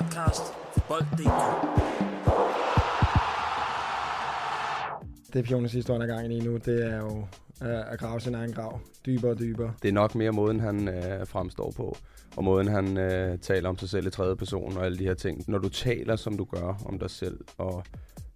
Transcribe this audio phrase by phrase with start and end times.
[0.00, 1.42] podcast for Bold.dk.
[5.32, 7.26] Det Piones historie er gang i nu, det er jo
[7.62, 9.72] øh, at grave sin egen grav dybere og dybere.
[9.82, 11.96] Det er nok mere måden, han øh, fremstår på,
[12.36, 15.14] og måden, han øh, taler om sig selv i tredje person og alle de her
[15.14, 15.44] ting.
[15.48, 17.84] Når du taler, som du gør om dig selv, og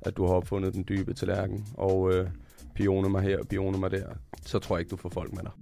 [0.00, 2.28] at du har opfundet den dybe tallerken, og øh,
[2.74, 4.06] pioner mig her og pioner mig der,
[4.46, 5.52] så tror jeg ikke, du får folk med dig.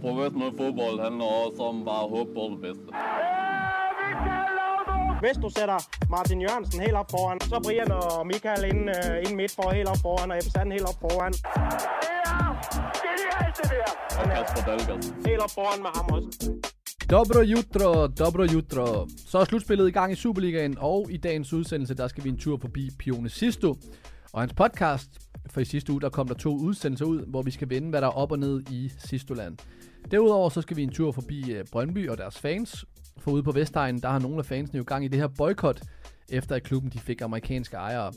[0.00, 2.86] Professionel fodbold handler også om bare at håbe på det bedste.
[5.24, 5.78] Hvis du sætter
[6.10, 9.70] Martin Jørgensen helt op foran, så Brian og Michael ind, uh, øh, ind midt for
[9.70, 11.32] helt op foran, og Ebbe Sand helt op foran.
[11.32, 12.50] Der,
[13.02, 13.58] det er helt
[14.20, 15.26] Og Kasper Dahlgaard.
[15.26, 16.28] Helt op foran med ham også.
[17.10, 18.86] Dobro jutro, dobro jutro.
[19.26, 22.38] Så er slutspillet i gang i Superligaen, og i dagens udsendelse, der skal vi en
[22.38, 23.74] tur forbi Pione Sisto
[24.32, 25.10] og hans podcast.
[25.50, 28.00] For i sidste uge, der kom der to udsendelser ud, hvor vi skal vende, hvad
[28.00, 29.58] der er op og ned i Sistoland.
[30.10, 32.84] Derudover så skal vi en tur forbi øh, Brøndby og deres fans.
[33.18, 35.80] For ude på Vestegnen, der har nogle af fansene jo gang i det her boykot,
[36.28, 38.12] efter at klubben de fik amerikanske ejere.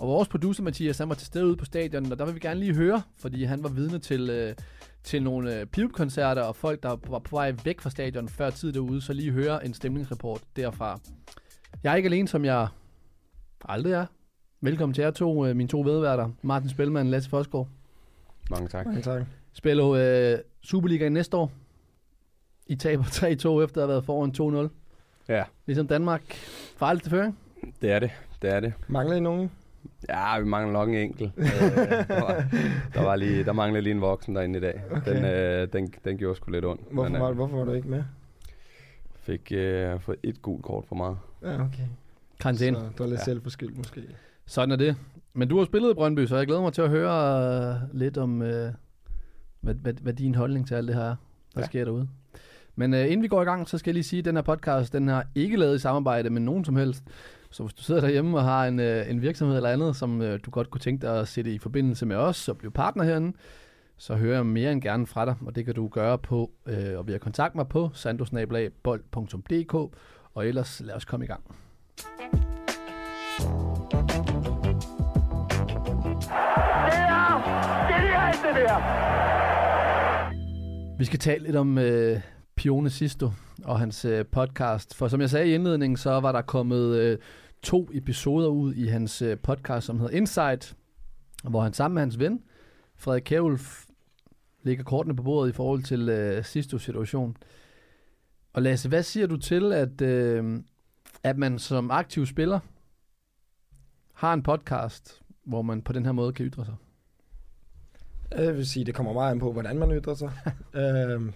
[0.00, 2.40] Og vores producer Mathias, han var til stede ude på stadion, og der vil vi
[2.40, 4.54] gerne lige høre, fordi han var vidne til, øh,
[5.04, 8.72] til nogle øh, pivkoncerter og folk, der var på vej væk fra stadion før tid
[8.72, 11.00] derude, så lige høre en stemningsrapport derfra.
[11.82, 12.68] Jeg er ikke alene, som jeg
[13.68, 14.06] aldrig er.
[14.60, 17.68] Velkommen til jer to, øh, mine to vedværter, Martin Spelman og Lasse Fosgaard.
[18.50, 18.86] Mange tak.
[18.86, 19.22] Mange tak.
[19.52, 21.52] Spiller øh, Superligaen næste år.
[22.66, 24.70] I taber 3-2 efter at have været foran 2-0.
[25.28, 26.22] Ja, Ligesom Danmark.
[26.76, 27.38] Farligt til føring.
[27.82, 28.10] det er det.
[28.42, 28.72] Det er det.
[28.88, 29.50] Mangler I nogen?
[30.08, 31.32] Ja, vi mangler nok en enkelt.
[31.36, 32.44] øh, der, var,
[32.94, 34.82] der, var lige, der manglede lige en voksen derinde i dag.
[34.90, 35.14] Okay.
[35.16, 36.80] Den, øh, den, den gjorde sgu lidt ondt.
[36.90, 38.04] Hvorfor, Men, var, øh, hvorfor var du ikke med?
[39.20, 41.16] fik øh, fået et gult kort for meget.
[41.42, 41.82] Ja, okay.
[42.40, 42.76] Karantæne.
[42.76, 43.24] Så du er lidt Ja.
[43.24, 44.02] selvforskyldt måske.
[44.46, 44.96] Sådan er det.
[45.34, 48.18] Men du har spillet i Brøndby, så jeg glæder mig til at høre øh, lidt
[48.18, 48.72] om, øh,
[49.60, 51.16] hvad, hvad, hvad din holdning til alt det her er,
[51.54, 51.60] der.
[51.60, 51.66] Ja.
[51.66, 52.08] sker derude.
[52.76, 54.42] Men øh, inden vi går i gang, så skal jeg lige sige, at den her
[54.42, 57.04] podcast, den har ikke lavet i samarbejde med nogen som helst.
[57.50, 60.40] Så hvis du sidder derhjemme og har en, øh, en virksomhed eller andet, som øh,
[60.46, 63.36] du godt kunne tænke dig at sætte i forbindelse med os og blive partner herinde,
[63.96, 66.98] så hører jeg mere end gerne fra dig, og det kan du gøre på øh,
[66.98, 69.74] og ved at kontakte mig på sandosnabelagbold.dk,
[70.34, 71.42] og ellers lad os komme i gang.
[80.98, 82.20] Vi skal tale lidt om øh,
[82.56, 83.30] Pione Sisto
[83.64, 84.94] og hans øh, podcast.
[84.94, 87.18] For som jeg sagde i indledningen, så var der kommet øh,
[87.62, 90.76] to episoder ud i hans øh, podcast, som hedder Insight,
[91.44, 92.42] hvor han sammen med hans ven,
[92.96, 93.84] Frederik Kjærulf,
[94.62, 97.36] lægger kortene på bordet i forhold til øh, Sistos situation.
[98.52, 100.60] Og Lasse, hvad siger du til, at, øh,
[101.22, 102.60] at man som aktiv spiller
[104.12, 106.74] har en podcast, hvor man på den her måde kan ytre sig?
[108.30, 110.32] Jeg vil sige, det kommer meget an på, hvordan man ytrer sig.
[110.80, 111.32] øhm,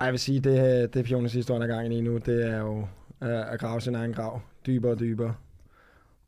[0.00, 2.78] ej, jeg vil sige, det, det Pionis historie er gang i nu, det er jo
[3.22, 5.34] øh, at grave sin egen grav dybere og dybere.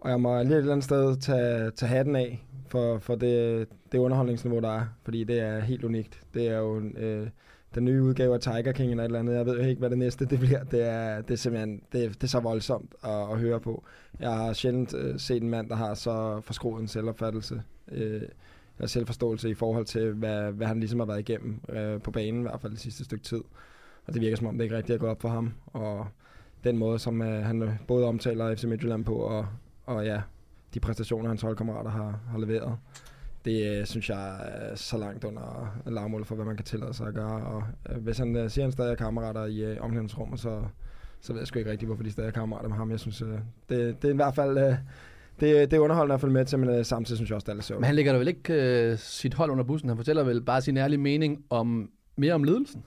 [0.00, 3.68] Og jeg må lige et eller andet sted tage, tage hatten af for, for det,
[3.92, 4.84] det underholdningsniveau, der er.
[5.04, 6.20] Fordi det er helt unikt.
[6.34, 7.28] Det er jo øh,
[7.74, 9.34] den nye udgave af Tiger King eller et eller andet.
[9.34, 10.64] Jeg ved jo ikke, hvad det næste det bliver.
[10.64, 13.84] Det er, det er simpelthen det, er- det er så voldsomt at, at høre på.
[14.20, 17.62] Jeg har sjældent øh, set en mand, der har så forskroet en selvopfattelse.
[17.92, 18.22] Øh,
[18.78, 22.40] eller selvforståelse i forhold til, hvad, hvad han ligesom har været igennem øh, på banen,
[22.40, 23.40] i hvert fald det sidste stykke tid.
[24.06, 25.54] Og det virker som om, det ikke rigtig er gået op for ham.
[25.66, 26.06] Og
[26.64, 29.46] den måde, som øh, han øh, både omtaler FC Midtjylland på, og,
[29.86, 30.20] og ja,
[30.74, 32.76] de præstationer, hans holdkammerater har, har leveret,
[33.44, 37.08] det øh, synes jeg er så langt under lavmålet for, hvad man kan tillade sig
[37.08, 37.46] at gøre.
[37.46, 40.62] Og øh, hvis han øh, siger, at han stadig er kammerater i øh, omklædningsrummet, så,
[41.20, 42.90] så ved jeg sgu ikke rigtigt, hvorfor de stadig er kammerater med ham.
[42.90, 44.58] Jeg synes, øh, det, det er i hvert fald...
[44.58, 44.74] Øh,
[45.40, 47.50] det, det er underholdende at følge med til, men øh, samtidig synes jeg også, det
[47.52, 47.80] er lidt sjovt.
[47.80, 49.88] Men han lægger da vel ikke øh, sit hold under bussen.
[49.88, 52.84] Han fortæller vel bare sin ærlige mening om mere om ledelsen.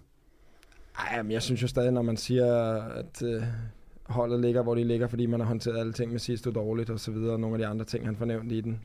[0.99, 3.43] Ej, men jeg synes jo stadig, når man siger, at øh,
[4.05, 6.99] holdet ligger, hvor de ligger, fordi man har håndteret alle ting med sidste dårligt og
[6.99, 8.81] så videre, og nogle af de andre ting, han fornævnt i den.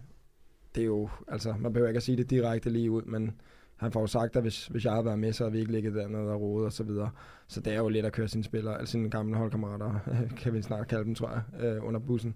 [0.75, 3.32] Det er jo, altså, man behøver ikke at sige det direkte lige ud, men
[3.76, 5.72] han får jo sagt, at hvis, hvis jeg havde været med, så havde vi ikke
[5.72, 7.10] ligget dernede og rodet og så videre.
[7.47, 9.94] Så det er jo lidt at køre sine spillere, altså sine gamle holdkammerater,
[10.40, 12.35] kan vi snart kalde dem, tror jeg, øh, under bussen.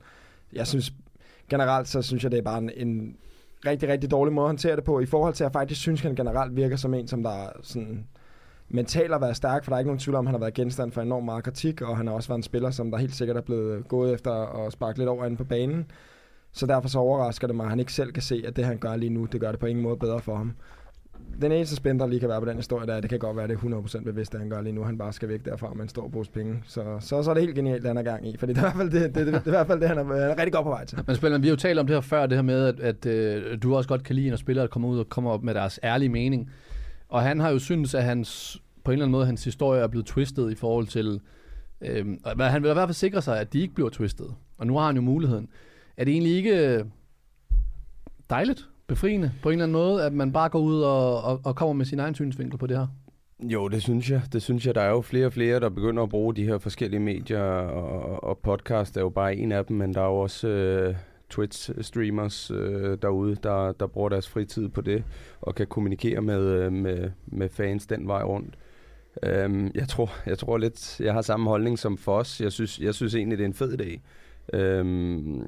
[0.52, 0.92] Jeg synes,
[1.48, 3.16] generelt så synes jeg, det er bare en, en
[3.66, 6.00] rigtig, rigtig dårlig måde at håndtere det på, i forhold til, at jeg faktisk synes,
[6.00, 8.06] han generelt virker som en, som der er sådan
[8.68, 10.54] mentalt at være stærk, for der er ikke nogen tvivl om, at han har været
[10.54, 13.14] genstand for enormt meget kritik, og han har også været en spiller, som der helt
[13.14, 15.86] sikkert er blevet gået efter at sparke lidt over inde på banen.
[16.52, 18.78] Så derfor så overrasker det mig, at han ikke selv kan se, at det han
[18.78, 20.52] gør lige nu, det gør det på ingen måde bedre for ham.
[21.42, 23.36] Den eneste spænd, der lige kan være på den historie, der er, det kan godt
[23.36, 24.82] være, det er 100% bevidst, det han gør lige nu.
[24.82, 26.62] Han bare skal væk derfra med en stor pose penge.
[26.66, 28.36] Så, så, så er det helt genialt, det han er gang i.
[28.36, 29.88] For det er i hvert fald det, det, det, det, er i hvert fald det
[29.88, 30.98] han, er, han er rigtig godt på vej til.
[31.06, 33.06] Men Spiller, vi har jo talt om det her før, det her med, at, at
[33.06, 35.80] øh, du også godt kan lide, når spillere kommer ud og kommer op med deres
[35.84, 36.50] ærlige mening.
[37.08, 39.86] Og han har jo synes, at hans, på en eller anden måde, hans historie er
[39.86, 41.20] blevet twistet i forhold til
[41.84, 44.34] Øh, og han vil i hvert fald sikre sig, at de ikke bliver twistet.
[44.58, 45.48] Og nu har han jo muligheden.
[45.96, 46.84] Er det egentlig ikke øh,
[48.30, 51.56] dejligt, befriende på en eller anden måde, at man bare går ud og, og, og
[51.56, 52.86] kommer med sin egen synsvinkel på det her?
[53.42, 54.22] Jo, det synes jeg.
[54.32, 54.74] Det synes jeg.
[54.74, 58.24] Der er jo flere og flere, der begynder at bruge de her forskellige medier, og,
[58.24, 60.94] og podcast er jo bare en af dem, men der er jo også øh,
[61.34, 65.04] Twitch-streamers øh, derude, der, der bruger deres fritid på det,
[65.40, 68.54] og kan kommunikere med, øh, med, med fans den vej rundt.
[69.22, 72.40] Øhm, jeg, tror, jeg tror lidt, jeg har samme holdning som for os.
[72.40, 74.00] Jeg synes, jeg synes egentlig, det er en fed idé.
[74.56, 75.42] Øhm,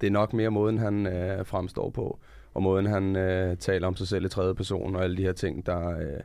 [0.00, 2.18] det er nok mere måden, han øh, fremstår på,
[2.54, 5.32] og måden, han øh, taler om sig selv i tredje person, og alle de her
[5.32, 5.88] ting, der...
[5.88, 6.20] Øh,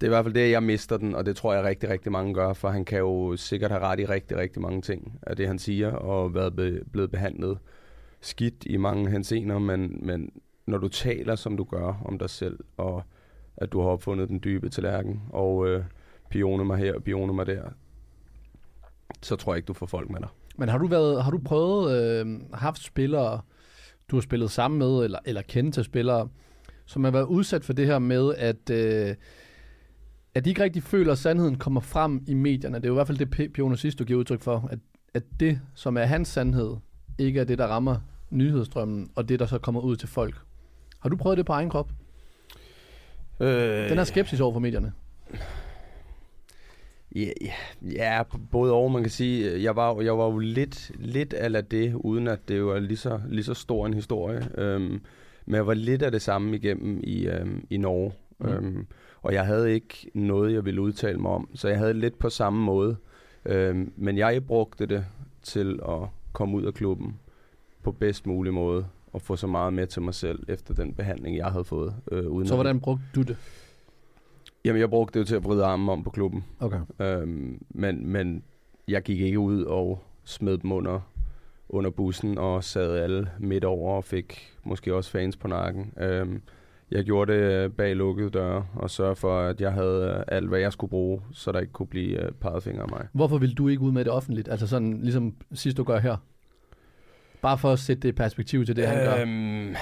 [0.00, 2.12] det er i hvert fald det, jeg mister den, og det tror jeg rigtig, rigtig
[2.12, 5.36] mange gør, for han kan jo sikkert have ret i rigtig, rigtig mange ting af
[5.36, 7.58] det, han siger, og været be, blevet behandlet
[8.20, 10.30] skidt i mange hensener, men, men
[10.66, 13.02] når du taler, som du gør om dig selv, og
[13.56, 15.84] at du har opfundet den dybe tallerken, og øh,
[16.30, 17.62] pioner mig her og pioner mig der,
[19.22, 20.28] så tror jeg ikke, du får folk med dig.
[20.58, 23.40] Men har du, været, har du prøvet, øh, haft spillere,
[24.10, 26.28] du har spillet sammen med, eller, eller kendt til spillere,
[26.86, 29.14] som har været udsat for det her med, at, øh,
[30.34, 32.76] at de ikke rigtig føler, at sandheden kommer frem i medierne.
[32.76, 34.78] Det er jo i hvert fald det, Pioner sidst, du giver udtryk for, at,
[35.14, 36.76] at det, som er hans sandhed,
[37.18, 37.96] ikke er det, der rammer
[38.30, 40.34] nyhedsstrømmen, og det, der så kommer ud til folk.
[41.00, 41.90] Har du prøvet det på egen krop?
[43.40, 43.48] Øh,
[43.88, 44.92] Den her skepsis over for medierne.
[47.16, 47.52] Ja,
[47.82, 49.62] ja, både og, man kan sige.
[49.62, 53.20] Jeg var, jeg var jo lidt, lidt af det, uden at det var lige så,
[53.28, 54.48] lige så stor en historie.
[54.58, 55.00] Øhm,
[55.46, 58.12] men jeg var lidt af det samme igennem i, øhm, i Norge.
[58.38, 58.48] Mm.
[58.48, 58.86] Øhm,
[59.22, 61.48] og jeg havde ikke noget, jeg ville udtale mig om.
[61.54, 62.96] Så jeg havde lidt på samme måde.
[63.44, 65.04] Øhm, men jeg brugte det
[65.42, 67.18] til at komme ud af klubben
[67.82, 68.86] på bedst mulig måde.
[69.12, 71.94] Og få så meget med til mig selv efter den behandling, jeg havde fået.
[72.12, 73.36] Øh, uden Så hvordan brugte du det?
[74.66, 76.44] Jamen, jeg brugte det jo til at vride armen om på klubben.
[76.60, 76.80] Okay.
[77.00, 78.42] Øhm, men, men
[78.88, 81.00] jeg gik ikke ud og smed dem under,
[81.68, 85.92] under bussen og sad alle midt over og fik måske også fans på nakken.
[86.00, 86.42] Øhm,
[86.90, 90.48] jeg gjorde det øh, bag lukkede døre og sørgede for, at jeg havde øh, alt,
[90.48, 93.06] hvad jeg skulle bruge, så der ikke kunne blive øh, peget fingre af mig.
[93.12, 94.48] Hvorfor vil du ikke ud med det offentligt?
[94.48, 96.16] Altså sådan, ligesom sidst du gør her.
[97.42, 99.22] Bare for at sætte det i perspektiv til det, han gør.
[99.22, 99.74] Øhm,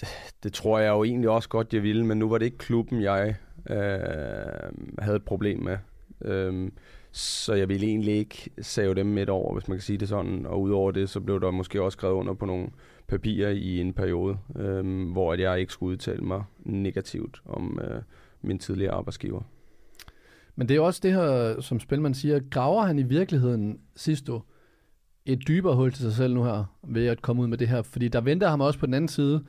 [0.00, 0.08] det,
[0.42, 3.02] det tror jeg jo egentlig også godt, jeg ville, men nu var det ikke klubben,
[3.02, 3.34] jeg
[3.70, 5.78] øh, havde et problem med.
[6.24, 6.70] Øh,
[7.12, 10.46] så jeg ville egentlig ikke save dem midt over, hvis man kan sige det sådan.
[10.46, 12.68] Og udover det, så blev der måske også skrevet under på nogle
[13.08, 18.02] papirer i en periode, øh, hvor at jeg ikke skulle udtale mig negativt om øh,
[18.42, 19.42] min tidligere arbejdsgiver.
[20.56, 24.28] Men det er også det her, som Spilman siger, graver han i virkeligheden sidst
[25.26, 27.82] et dybere hul til sig selv nu her, ved at komme ud med det her?
[27.82, 29.44] Fordi der venter ham også på den anden side.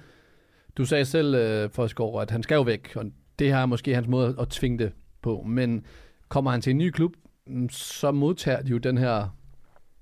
[0.78, 3.06] Du sagde selv, øh, Forsgaard, at han skal jo væk, og
[3.40, 4.92] det her er måske hans måde at tvinge det
[5.22, 5.42] på.
[5.42, 5.86] Men
[6.30, 7.14] kommer han til en ny klub,
[7.48, 9.38] mm, så modtager de jo den her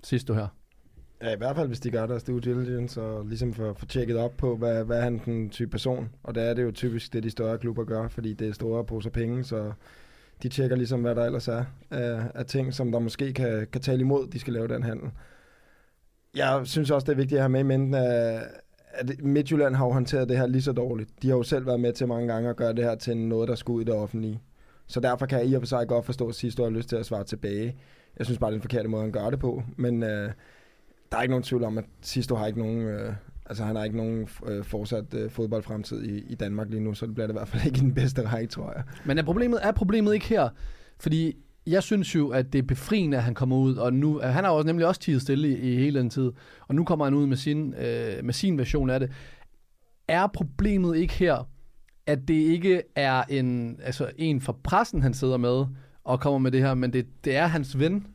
[0.04, 0.48] sidste her.
[1.22, 4.18] Ja, i hvert fald, hvis de gør deres due diligence og ligesom får, får tjekket
[4.18, 6.10] op på, hvad, hvad er han den type person.
[6.24, 8.86] Og det er det jo typisk det, de større klubber gør, fordi det er store
[8.86, 9.72] poser penge, så
[10.44, 13.82] de tjekker ligesom, hvad der ellers er af, af ting, som der måske kan, kan
[13.82, 15.12] tale imod, de skal lave den handel.
[16.36, 18.44] Jeg synes også, det er vigtigt at have med i mente, at
[18.96, 21.10] at Midtjylland har jo håndteret det her lige så dårligt.
[21.22, 23.50] De har jo selv været med til mange gange at gøre det her til noget,
[23.50, 24.42] der skulle ud i det offentlige.
[24.88, 26.90] Så derfor kan jeg i og for sig godt forstå, at sidste år har lyst
[26.90, 27.75] til at svare tilbage.
[28.18, 29.64] Jeg synes bare, det er den forkerte måde, han gør det på.
[29.78, 30.32] Men øh,
[31.12, 33.14] der er ikke nogen tvivl om, at Sisto har ikke nogen, øh,
[33.46, 37.06] altså han har ikke nogen øh, fortsat øh, fodboldfremtid i, i Danmark lige nu, så
[37.06, 38.84] det bliver det i hvert fald ikke den bedste række, tror jeg.
[39.06, 40.50] Men er problemet, er problemet ikke her?
[41.00, 44.43] Fordi jeg synes jo, at det er befriende, at han kommer ud, og nu, han
[44.43, 46.31] har jo nemlig også tidet stille i, i hele den tid,
[46.67, 49.12] og nu kommer han ud med sin, øh, med sin version af det.
[50.07, 51.48] Er problemet ikke her,
[52.07, 55.65] at det ikke er en, altså en fra pressen, han sidder med
[56.03, 58.07] og kommer med det her, men det, det er hans ven,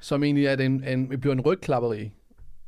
[0.00, 2.10] som egentlig er en, en, bliver en rygklapperi.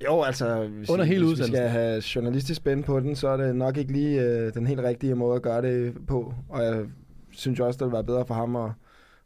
[0.04, 3.36] Jo, altså, hvis, Under hele hvis vi skal have journalistisk spænd på den, så er
[3.36, 6.34] det nok ikke lige øh, den helt rigtige måde at gøre det på.
[6.48, 6.84] Og jeg
[7.30, 8.70] synes jo også, det ville være bedre for ham at,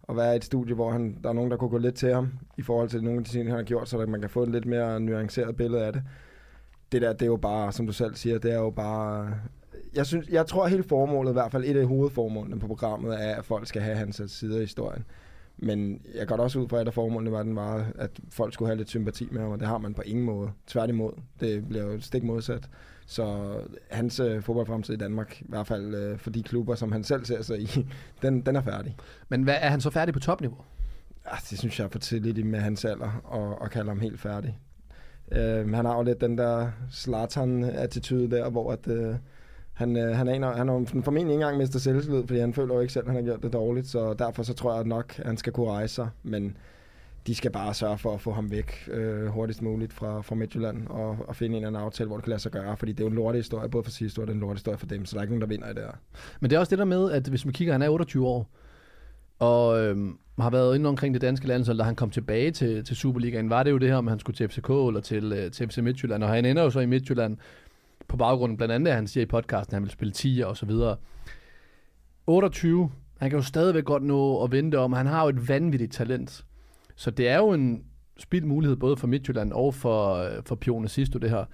[0.08, 2.14] at være i et studie, hvor han, der er nogen, der kunne gå lidt til
[2.14, 4.42] ham, i forhold til nogle af de ting, han har gjort, så man kan få
[4.42, 6.02] et lidt mere nuanceret billede af det.
[6.92, 9.34] Det der, det er jo bare, som du selv siger, det er jo bare...
[9.94, 13.24] Jeg, synes, jeg tror, at hele formålet, i hvert fald et af hovedformålene på programmet,
[13.24, 15.04] er, at folk skal have hans side af historien.
[15.56, 18.54] Men jeg går da også ud fra, at et formålene var, den var, at folk
[18.54, 20.50] skulle have lidt sympati med ham, og det har man på ingen måde.
[20.66, 21.12] Tværtimod.
[21.40, 22.68] Det bliver jo stik modsat.
[23.06, 23.54] Så
[23.90, 27.24] hans øh, fodboldfremtid i Danmark, i hvert fald øh, for de klubber, som han selv
[27.24, 27.86] ser sig i,
[28.22, 28.96] den, den er færdig.
[29.28, 30.58] Men hvad, er han så færdig på topniveau?
[31.26, 34.20] Ah, det synes jeg er for tidligt med hans alder, og, og kalde ham helt
[34.20, 34.58] færdig.
[35.32, 39.14] Øh, han har jo lidt den der Zlatan-attitude der, hvor at, øh,
[39.74, 42.80] han, øh, han, aner, han har formentlig ikke engang mistet selvtillid, fordi han føler jo
[42.80, 45.26] ikke selv, at han har gjort det dårligt, så derfor så tror jeg nok, at
[45.26, 46.56] han skal kunne rejse sig, men
[47.26, 50.86] de skal bare sørge for at få ham væk øh, hurtigst muligt fra, fra Midtjylland
[50.86, 53.00] og, og finde en eller anden aftale, hvor det kan lade sig gøre, fordi det
[53.00, 55.18] er jo en lortehistorie, både for sidste år og en lortehistorie for dem, så der
[55.18, 55.98] er ikke nogen, der vinder i det her.
[56.40, 58.50] Men det er også det der med, at hvis man kigger, han er 28 år,
[59.38, 62.96] og øhm, har været inde omkring det danske landshold, da han kom tilbage til, til
[62.96, 65.68] Superligaen, var det jo det her, om han skulle til FCK eller til, øh, til
[65.68, 67.36] FC Midtjylland, og han ender jo så i Midtjylland
[68.14, 70.56] på baggrund blandt andet, at han siger i podcasten, at han vil spille 10 og
[70.56, 70.96] så videre.
[72.26, 75.92] 28, han kan jo stadigvæk godt nå at vente om, han har jo et vanvittigt
[75.92, 76.44] talent.
[76.96, 77.84] Så det er jo en
[78.18, 81.44] spild mulighed både for Midtjylland og for, for Pione Sisto, det her.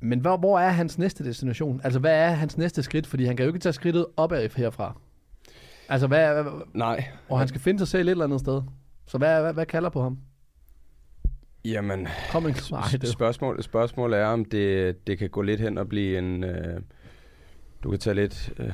[0.00, 1.80] Men hvor, hvor er hans næste destination?
[1.84, 3.06] Altså, hvad er hans næste skridt?
[3.06, 5.00] Fordi han kan jo ikke tage skridtet opad herfra.
[5.88, 7.04] Altså, hvad, hvad, Nej.
[7.28, 8.62] og han skal finde sig selv et eller andet sted.
[9.06, 10.18] Så hvad, hvad, hvad kalder på ham?
[11.72, 12.54] Jamen, Kom en
[13.00, 13.08] det.
[13.08, 16.44] spørgsmål, spørgsmålet er, om det, det kan gå lidt hen og blive en...
[16.44, 16.80] Øh,
[17.82, 18.52] du kan tage lidt...
[18.58, 18.72] Øh,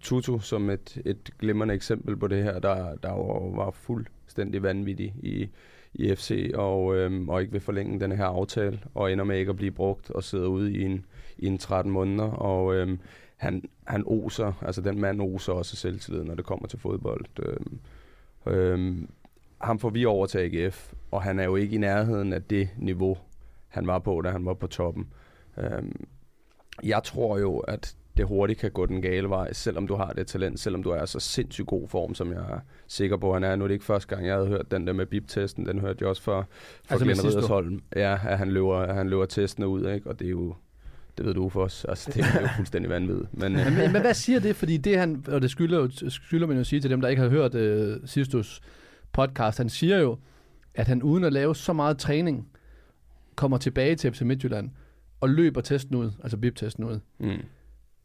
[0.00, 5.14] Tutu som et, et glimrende eksempel på det her, der, der var, var fuldstændig vanvittig
[5.22, 5.48] i,
[5.94, 9.50] i FC, og, øhm, og ikke vil forlænge den her aftale, og ender med ikke
[9.50, 11.04] at blive brugt, og sidder ude i en,
[11.38, 12.98] i en 13 måneder, og øhm,
[13.36, 17.24] han, han oser, altså den mand oser også selvtillid, når det kommer til fodbold.
[17.38, 17.78] Øhm,
[18.54, 19.08] øhm,
[19.60, 22.68] ham får vi over til AGF, og han er jo ikke i nærheden af det
[22.76, 23.18] niveau,
[23.68, 25.06] han var på, da han var på toppen.
[25.58, 26.06] Øhm,
[26.82, 30.26] jeg tror jo, at det hurtigt kan gå den gale vej, selvom du har det
[30.26, 33.56] talent, selvom du er så sindssygt god form, som jeg er sikker på, han er.
[33.56, 35.98] Nu er det ikke første gang, jeg havde hørt den der med bip-testen, den hørte
[36.00, 36.48] jeg også for,
[36.84, 37.04] for Altså
[37.58, 37.82] Glenn.
[37.96, 40.10] Ja, at han løber, at han løber testene ud, ikke?
[40.10, 40.54] og det er jo,
[41.18, 43.28] det ved du for os, altså det er jo fuldstændig vanvittigt.
[43.38, 44.56] Men, øh, Men, men hvad siger det?
[44.56, 47.28] Fordi det han, og det skylder, skylder man jo sige til dem, der ikke har
[47.28, 48.60] hørt uh, Sistus
[49.14, 50.18] podcast, han siger jo,
[50.74, 52.48] at han uden at lave så meget træning,
[53.36, 54.70] kommer tilbage til FC Midtjylland
[55.20, 57.00] og løber testen ud, altså bip-testen ud.
[57.20, 57.42] mm,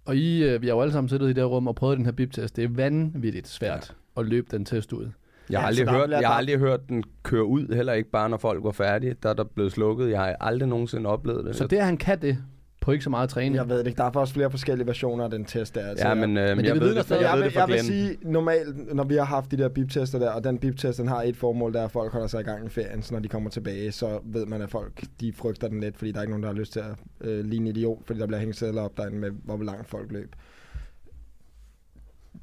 [0.05, 1.97] Og I, uh, vi har jo alle sammen siddet i det her rum og prøvet
[1.97, 2.55] den her bip-test.
[2.55, 4.21] Det er vanvittigt svært ja.
[4.21, 5.09] at løbe den test ud.
[5.49, 8.29] jeg, har Ja, aldrig hørt, jeg har aldrig hørt den køre ud, heller ikke bare
[8.29, 9.15] når folk var færdige.
[9.23, 10.09] Der er der blevet slukket.
[10.09, 11.55] Jeg har aldrig nogensinde oplevet det.
[11.55, 12.37] Så det, at han kan det,
[12.81, 13.55] på ikke så meget træning.
[13.55, 15.88] Jeg ved det ikke, der er faktisk flere forskellige versioner af den test der.
[15.88, 17.67] Altså, Ja, men, øh, men det jeg, vidner ved det, jeg, jeg, ved det jeg
[17.67, 21.07] vil sige, normalt, når vi har haft de der bip-tester der, og den bip-test, den
[21.07, 23.21] har et formål, der er, at folk holder sig i gang i ferien, så når
[23.21, 26.21] de kommer tilbage, så ved man, at folk, de frygter den lidt, fordi der er
[26.21, 28.55] ikke nogen, der har lyst til at øh, ligne en idiot, fordi der bliver hængt
[28.55, 30.36] sædler op derinde med, hvor langt folk løb.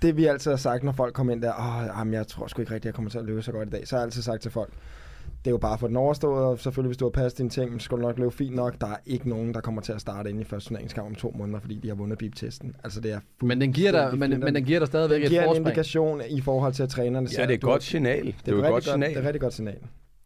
[0.02, 2.62] Det vi altid har sagt, når folk kommer ind der, åh, jamen, jeg tror sgu
[2.62, 4.23] ikke rigtigt, jeg kommer til at løbe så godt i dag, så har jeg altid
[4.23, 4.73] sagt til folk,
[5.47, 7.81] det er jo bare for den overstået, og selvfølgelig hvis du har passet dine ting,
[7.81, 8.81] så skal du nok løbe fint nok.
[8.81, 11.35] Der er ikke nogen, der kommer til at starte ind i første turneringskamp om to
[11.38, 12.76] måneder, fordi de har vundet bip-testen.
[12.85, 15.31] Altså det er Men den giver dig, men, men den giver dig stadigvæk Den et
[15.31, 15.67] giver en forspring.
[15.67, 18.35] indikation i forhold til, at trænerne Ja, det er et godt signal.
[18.47, 19.09] Det er et godt signal.
[19.11, 19.79] Det er et rigtig godt signal.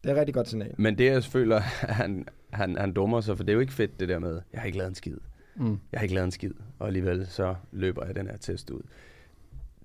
[0.03, 0.73] Det er et rigtig godt signal.
[0.77, 1.59] Men det, jeg føler,
[2.01, 4.61] han, han, han dummer sig, for det er jo ikke fedt det der med, jeg
[4.61, 5.17] har ikke lavet en skid.
[5.55, 5.79] Mm.
[5.91, 8.81] Jeg har ikke lavet en skid, og alligevel så løber jeg den her test ud.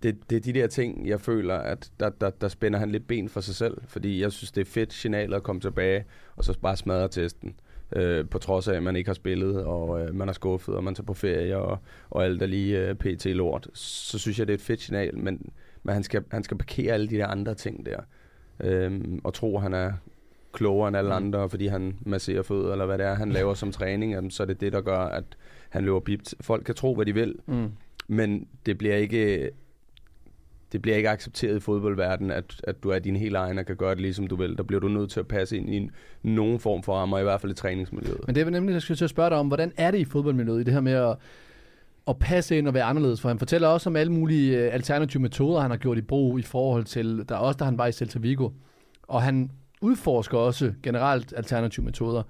[0.03, 3.07] Det, det er de der ting, jeg føler, at der, der, der spænder han lidt
[3.07, 6.05] ben for sig selv, fordi jeg synes, det er fedt signal at komme tilbage,
[6.37, 7.55] og så bare smadre testen.
[7.97, 10.85] Øh, på trods af, at man ikke har spillet, og øh, man er skuffet, og
[10.85, 11.79] man tager på ferie, og,
[12.11, 13.25] og alt er lige øh, pt.
[13.27, 13.69] lort.
[13.75, 15.51] Så synes jeg, det er et fedt signal, men,
[15.83, 18.01] men han, skal, han skal parkere alle de der andre ting der.
[18.61, 19.93] Øhm, og tro, han er
[20.53, 21.17] klogere end alle Mm.
[21.17, 24.43] andre, fordi han masserer fødder, eller hvad det er, han laver som træning, jamen, så
[24.43, 25.25] er det det, der gør, at
[25.69, 26.35] han løber bipt.
[26.41, 27.71] Folk kan tro, hvad de vil, Mm.
[28.09, 29.51] men det bliver ikke
[30.77, 33.77] det bliver ikke accepteret i fodboldverdenen, at, at du er din helt egen og kan
[33.77, 34.57] gøre det ligesom du vil.
[34.57, 35.91] Der bliver du nødt til at passe ind i en,
[36.23, 38.21] nogen form for rammer, i hvert fald i træningsmiljøet.
[38.27, 40.05] Men det er nemlig, jeg skal til at spørge dig om, hvordan er det i
[40.05, 41.17] fodboldmiljøet, i det her med at,
[42.09, 43.21] at passe ind og være anderledes?
[43.21, 46.39] For han fortæller også om alle mulige øh, alternative metoder, han har gjort i brug
[46.39, 48.51] i forhold til, der også, da han var i Celta Vigo.
[49.03, 52.23] Og han udforsker også generelt alternative metoder.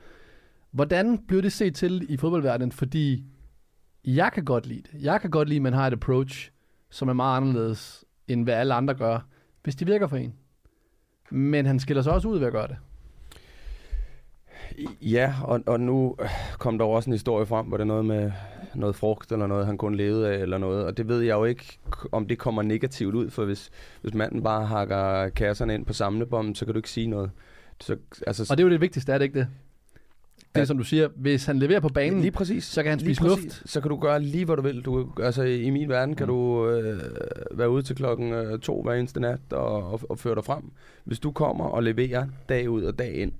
[0.71, 2.73] Hvordan bliver det set til i fodboldverdenen?
[2.73, 3.25] Fordi
[4.05, 5.03] jeg kan godt lide det.
[5.03, 6.51] Jeg kan godt lide, at man har et approach,
[6.91, 9.19] som er meget anderledes, end hvad alle andre gør,
[9.63, 10.35] hvis det virker for en.
[11.31, 12.77] Men han skiller sig også ud ved at gøre det.
[15.01, 16.17] Ja, og, og nu
[16.59, 18.33] kom der også en historie frem, hvor det er noget med
[18.75, 20.85] noget frugt eller noget, han kun levede af eller noget.
[20.85, 21.79] Og det ved jeg jo ikke,
[22.13, 23.71] om det kommer negativt ud, for hvis,
[24.03, 27.31] hvis manden bare hakker kasserne ind på samlebånden, så kan du ikke sige noget.
[27.81, 29.49] Så, altså, Og det er jo det vigtigste, er det ikke det?
[30.57, 30.65] Det Ja.
[30.67, 32.65] som du siger, hvis han leverer på banen, Lige præcis.
[32.65, 33.45] så kan han Lige spise præcis.
[33.45, 33.63] luft.
[33.71, 34.81] Så kan du gøre lige, hvad du vil.
[34.83, 36.33] Du, altså, I min verden kan Mm.
[36.33, 37.01] du øh,
[37.51, 40.63] være ude til klokken øh, to hver eneste nat og, og, og føre dig frem.
[41.05, 43.33] Hvis du kommer og leverer dag ud og dag ind,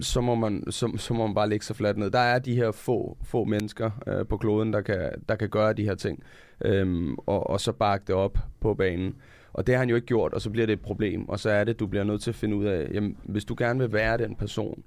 [0.00, 2.10] så må man, så, så må man bare lægge sig fladt ned.
[2.10, 5.72] Der er de her få, få mennesker øh, på kloden, der kan, der kan gøre
[5.72, 6.22] de her ting.
[6.64, 9.14] Øhm, og, og så bakke det op på banen.
[9.52, 11.28] Og det har han jo ikke gjort, og så bliver det et problem.
[11.28, 13.54] Og så er det, du bliver nødt til at finde ud af, jamen, hvis du
[13.58, 14.82] gerne vil være den person,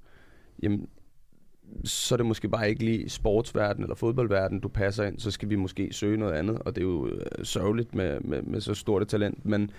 [0.63, 0.87] jamen,
[1.83, 5.49] så er det måske bare ikke lige sportsverden eller fodboldverden, du passer ind, så skal
[5.49, 8.73] vi måske søge noget andet, og det er jo øh, sørgeligt med, med, med så
[8.73, 9.71] stort et talent, men,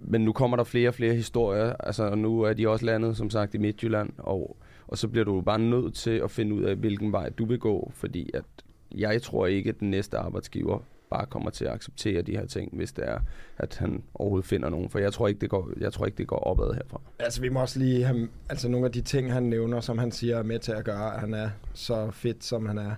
[0.00, 3.30] men nu kommer der flere og flere historier, altså nu er de også landet, som
[3.30, 4.56] sagt, i Midtjylland, og,
[4.86, 7.58] og så bliver du bare nødt til at finde ud af, hvilken vej du vil
[7.58, 8.44] gå, fordi at
[8.94, 10.78] jeg tror ikke, at den næste arbejdsgiver
[11.16, 13.18] bare kommer til at acceptere de her ting, hvis det er,
[13.58, 14.90] at han overhovedet finder nogen.
[14.90, 17.00] For jeg tror ikke, det går, jeg tror ikke, det går opad herfra.
[17.18, 20.12] Altså, vi må også lige have, altså nogle af de ting, han nævner, som han
[20.12, 22.94] siger er med til at gøre, at han er så fedt, som han er.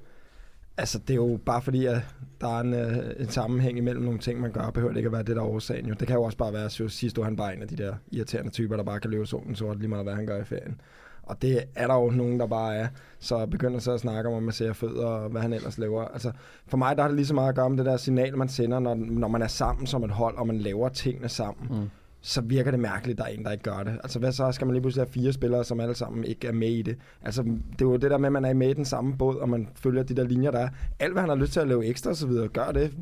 [0.77, 1.99] Altså, det er jo bare fordi, at
[2.41, 5.13] der er en, øh, en sammenhæng imellem nogle ting, man gør, behøver det ikke at
[5.13, 5.87] være det, der er årsagen.
[5.87, 5.95] Jo.
[6.01, 8.51] Det kan jo også bare være, at sidst han bare en af de der irriterende
[8.51, 10.81] typer, der bare kan løbe solen sort lige meget, hvad han gør i ferien.
[11.29, 12.89] Og det er der jo nogen, der bare er.
[13.19, 16.05] Så begynder så at snakke om, at man ser fødder og hvad han ellers laver.
[16.05, 16.33] Altså,
[16.67, 18.49] for mig der har det lige så meget at gøre med det der signal, man
[18.49, 21.81] sender, når, når man er sammen som et hold, og man laver tingene sammen.
[21.81, 21.91] Mm.
[22.21, 23.93] Så virker det mærkeligt, at der er en, der ikke gør det.
[24.03, 24.53] Altså, hvad så?
[24.53, 26.97] Skal man lige pludselig have fire spillere, som alle sammen ikke er med i det?
[27.23, 29.37] Altså, det er jo det der med, at man er med i den samme båd,
[29.37, 30.69] og man følger de der linjer, der er.
[30.99, 32.93] Alt, hvad han har lyst til at lave ekstra osv., gør det.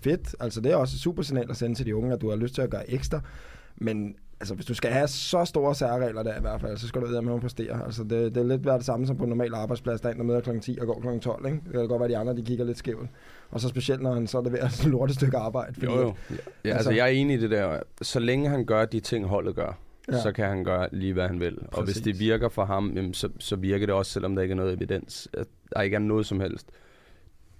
[0.00, 0.34] Fedt.
[0.40, 2.36] Altså, det er også et super signal at sende til de unge, at du har
[2.36, 3.20] lyst til at gøre ekstra.
[3.76, 7.00] Men altså, hvis du skal have så store særregler der i hvert fald, så skal
[7.00, 7.84] du ud med at præstere.
[7.84, 10.18] Altså, det, det er lidt det samme som på en normal arbejdsplads, der er en,
[10.18, 10.58] der møder kl.
[10.60, 11.20] 10 og går kl.
[11.20, 11.46] 12.
[11.46, 11.60] Ikke?
[11.64, 13.08] Det kan godt være, at de andre de kigger lidt skævt.
[13.50, 15.74] Og så specielt, når han så leverer et lortet stykke arbejde.
[15.74, 16.14] Fordi, jo, jo.
[16.30, 17.80] Ja, altså, altså, jeg er enig i det der.
[18.02, 19.78] Så længe han gør de ting, holdet gør,
[20.12, 20.20] ja.
[20.20, 21.54] så kan han gøre lige, hvad han vil.
[21.54, 21.78] Præcis.
[21.78, 24.52] Og hvis det virker for ham, jamen, så, så virker det også, selvom der ikke
[24.52, 25.28] er noget evidens.
[25.74, 26.70] Der ikke er noget som helst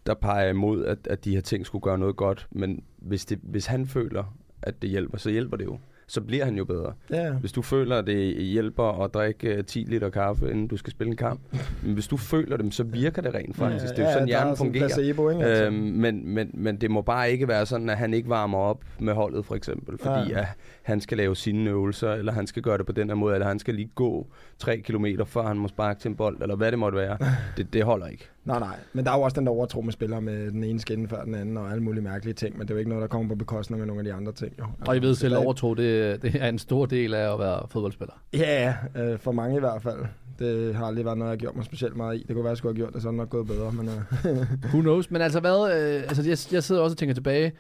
[0.09, 2.47] der peger imod, at, at de her ting skulle gøre noget godt.
[2.51, 5.79] Men hvis, det, hvis han føler, at det hjælper, så hjælper det jo
[6.09, 6.93] så bliver han jo bedre.
[7.11, 7.33] Ja.
[7.33, 10.91] Hvis du føler, at det hjælper at drikke 10 øh, liter kaffe, inden du skal
[10.91, 11.41] spille en kamp,
[11.83, 13.85] men hvis du føler dem, så virker det rent faktisk.
[13.85, 14.89] Ja, det er jo sådan, ja, hjernen fungerer.
[14.89, 15.65] Placebo, ikke, altså.
[15.65, 18.85] øhm, men, men, men det må bare ikke være sådan, at han ikke varmer op
[18.99, 20.39] med holdet, for eksempel, fordi ja.
[20.39, 20.47] at
[20.83, 23.47] han skal lave sine øvelser, eller han skal gøre det på den her måde, eller
[23.47, 24.27] han skal lige gå
[24.59, 27.19] 3 kilometer, før han må sparke til en bold, eller hvad det måtte være.
[27.57, 28.29] Det, det holder ikke.
[28.49, 28.77] Nej, nej.
[28.93, 31.25] Men der er jo også den der overtro med spillere med den ene skinne før
[31.25, 33.29] den anden, og alle mulige mærkelige ting, men det er jo ikke noget, der kommer
[33.29, 34.53] på bekostning med nogle af de andre ting.
[34.59, 34.65] Jo.
[34.87, 37.63] Og I ved selv, at overtro, det, det er en stor del af at være
[37.71, 38.15] fodboldspiller.
[38.33, 39.99] Ja, øh, for mange i hvert fald.
[40.39, 42.19] Det har aldrig været noget, jeg har gjort mig specielt meget i.
[42.19, 43.73] Det kunne være, at jeg skulle have gjort det, så nok gået bedre.
[43.73, 44.41] Men, øh.
[44.73, 45.11] Who knows?
[45.11, 47.53] Men altså, hvad, øh, altså jeg, jeg sidder også og tænker tilbage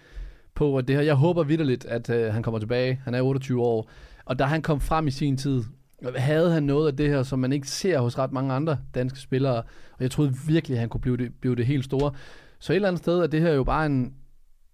[0.55, 1.03] på det her.
[1.03, 3.01] Jeg håber vidderligt, at øh, han kommer tilbage.
[3.05, 3.90] Han er 28 år.
[4.24, 5.62] Og da han kom frem i sin tid,
[6.16, 9.18] havde han noget af det her, som man ikke ser hos ret mange andre danske
[9.18, 9.56] spillere.
[9.92, 12.12] Og jeg troede virkelig, at han kunne blive det, blive det helt store.
[12.58, 14.14] Så et eller andet sted er det her jo bare en,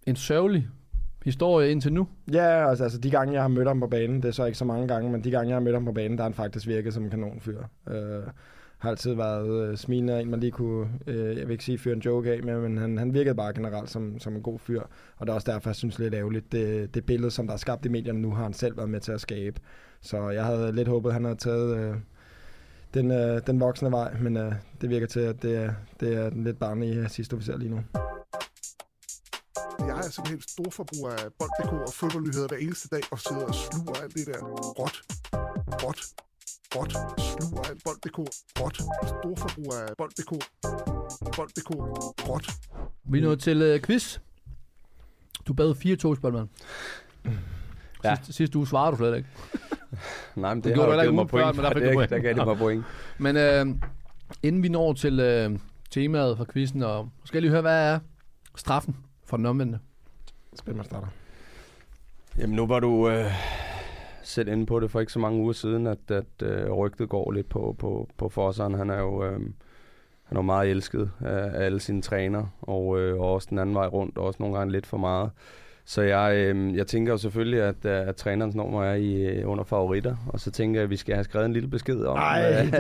[0.06, 0.68] en sørgelig
[1.24, 2.08] historie indtil nu.
[2.32, 4.58] Ja, altså, altså de gange, jeg har mødt ham på banen, det er så ikke
[4.58, 6.34] så mange gange, men de gange, jeg har mødt ham på banen, der har han
[6.34, 7.62] faktisk virket som en kanonfyr.
[7.88, 8.22] Øh,
[8.84, 11.94] har altid været øh, smilende en, man lige kunne, øh, jeg vil ikke sige fyre
[11.94, 14.82] en joke af med, men han, han virkede bare generelt som, som en god fyr.
[15.16, 17.58] Og det er også derfor, jeg synes lidt ærgerligt, det, det billede, som der er
[17.58, 19.60] skabt i medierne nu, har han selv været med til at skabe.
[20.00, 21.96] Så jeg havde lidt håbet, at han havde taget øh,
[22.94, 26.30] den, øh, den voksne vej, men øh, det virker til, at det er, det er
[26.30, 27.80] den lidt barnlige øh, sidste officer lige nu.
[29.78, 33.54] Jeg er simpelthen stor forbruger af bold.dk og fodboldnyheder hver eneste dag, og sidder og
[33.54, 34.38] sluger alt det der
[34.80, 34.96] råt,
[35.84, 36.00] råt,
[36.76, 38.18] råt, sluger alt bold.dk,
[38.60, 40.30] råt, stor forbruger af bold.dk,
[41.36, 41.70] bold.dk,
[42.28, 42.50] råt.
[43.04, 44.18] Vi er nået til uh, quiz.
[45.46, 46.48] Du bad fire togspil, mand.
[48.04, 48.16] Ja.
[48.16, 49.28] Sidste, sidste uge svarede du slet ikke.
[50.36, 51.56] Nej, men det har du givet mig point.
[51.56, 52.10] men der, fik det, point.
[52.10, 52.84] der gav det mig point.
[53.18, 53.66] Men øh,
[54.42, 55.58] inden vi når til øh,
[55.90, 57.98] temaet for quizzen, og skal jeg lige høre, hvad er
[58.56, 59.78] straffen for den omvendte?
[60.58, 61.06] Spændende starter.
[62.38, 63.32] Jamen nu var du øh,
[64.24, 67.32] selv inde på det for ikke så mange uger siden, at, at øh, rygtet går
[67.32, 68.74] lidt på, på, på Fosseren.
[68.74, 69.40] Han er jo øh,
[70.24, 73.86] han er meget elsket af, alle sine træner, og, øh, og også den anden vej
[73.86, 75.30] rundt, og også nogle gange lidt for meget.
[75.86, 79.50] Så jeg, øh, jeg tænker jo selvfølgelig, at, øh, at trænerens nummer er i, øh,
[79.50, 82.16] under favoritter, og så tænker jeg, at vi skal have skrevet en lille besked om,
[82.16, 82.72] Ej, øh,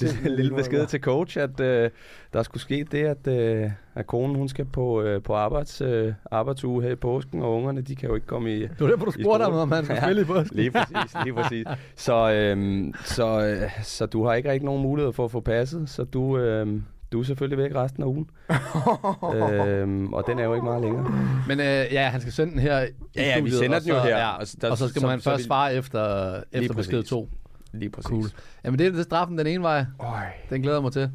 [0.00, 1.90] det en lille besked til coach, at øh,
[2.32, 6.12] der skulle ske det, at, øh, at konen hun skal på, øh, på arbejds, øh,
[6.30, 9.04] arbejdsuge her i påsken, og ungerne de kan jo ikke komme i Det var derfor,
[9.04, 10.56] du spurgte ham, om han skulle spille i påsken.
[10.56, 11.66] lige præcis, lige præcis.
[11.96, 15.88] Så, øh, så, øh, så du har ikke rigtig nogen mulighed for at få passet,
[15.88, 16.38] så du...
[16.38, 16.80] Øh,
[17.12, 18.30] du er selvfølgelig væk resten af ugen.
[19.66, 21.06] øhm, og den er jo ikke meget længere.
[21.48, 24.18] Men øh, ja, han skal sende den her Ja, ja, vi sender den jo her.
[24.18, 27.02] Ja, og, der, og så skal så, man så, først så svare efter, efter besked
[27.02, 27.28] 2.
[27.72, 28.08] Lige præcis.
[28.08, 28.24] Cool.
[28.64, 29.84] Jamen det er det straffen den ene vej.
[30.00, 30.22] Øj.
[30.50, 31.10] Den glæder mig til,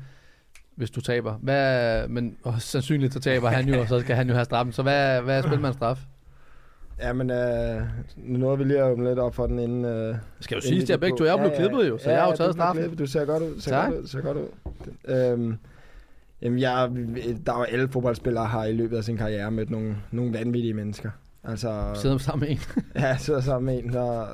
[0.75, 1.33] hvis du taber.
[1.33, 4.73] Hvad, men oh, sandsynligt så taber han jo, og så skal han jo have straffen.
[4.73, 5.99] Så hvad, hvad er spilmands straf?
[6.99, 7.81] Ja, men øh,
[8.17, 9.85] nu nåede vi lige at åbne lidt op for den inden...
[9.85, 12.23] Øh, skal jo sige, at jeg begge to er blevet klippet jo, så ja, jeg
[12.23, 12.95] har jo taget straffen.
[12.95, 13.59] Du ser godt ud.
[13.59, 13.89] Ser tak.
[13.91, 14.07] godt ud.
[14.07, 14.47] Ser godt ud.
[15.05, 15.57] Øhm,
[16.43, 16.89] Jamen, jeg,
[17.45, 20.73] der er jo alle fodboldspillere har i løbet af sin karriere mødt nogle, nogle vanvittige
[20.73, 21.09] mennesker.
[21.43, 22.83] Altså, sidder sammen med en.
[23.01, 23.91] ja, sidder sammen med en.
[23.91, 24.27] Så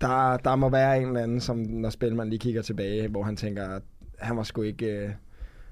[0.00, 3.36] der, der må være en eller anden, som når Spilman lige kigger tilbage, hvor han
[3.36, 3.82] tænker, at
[4.18, 4.86] han var sgu ikke...
[4.86, 5.10] Øh,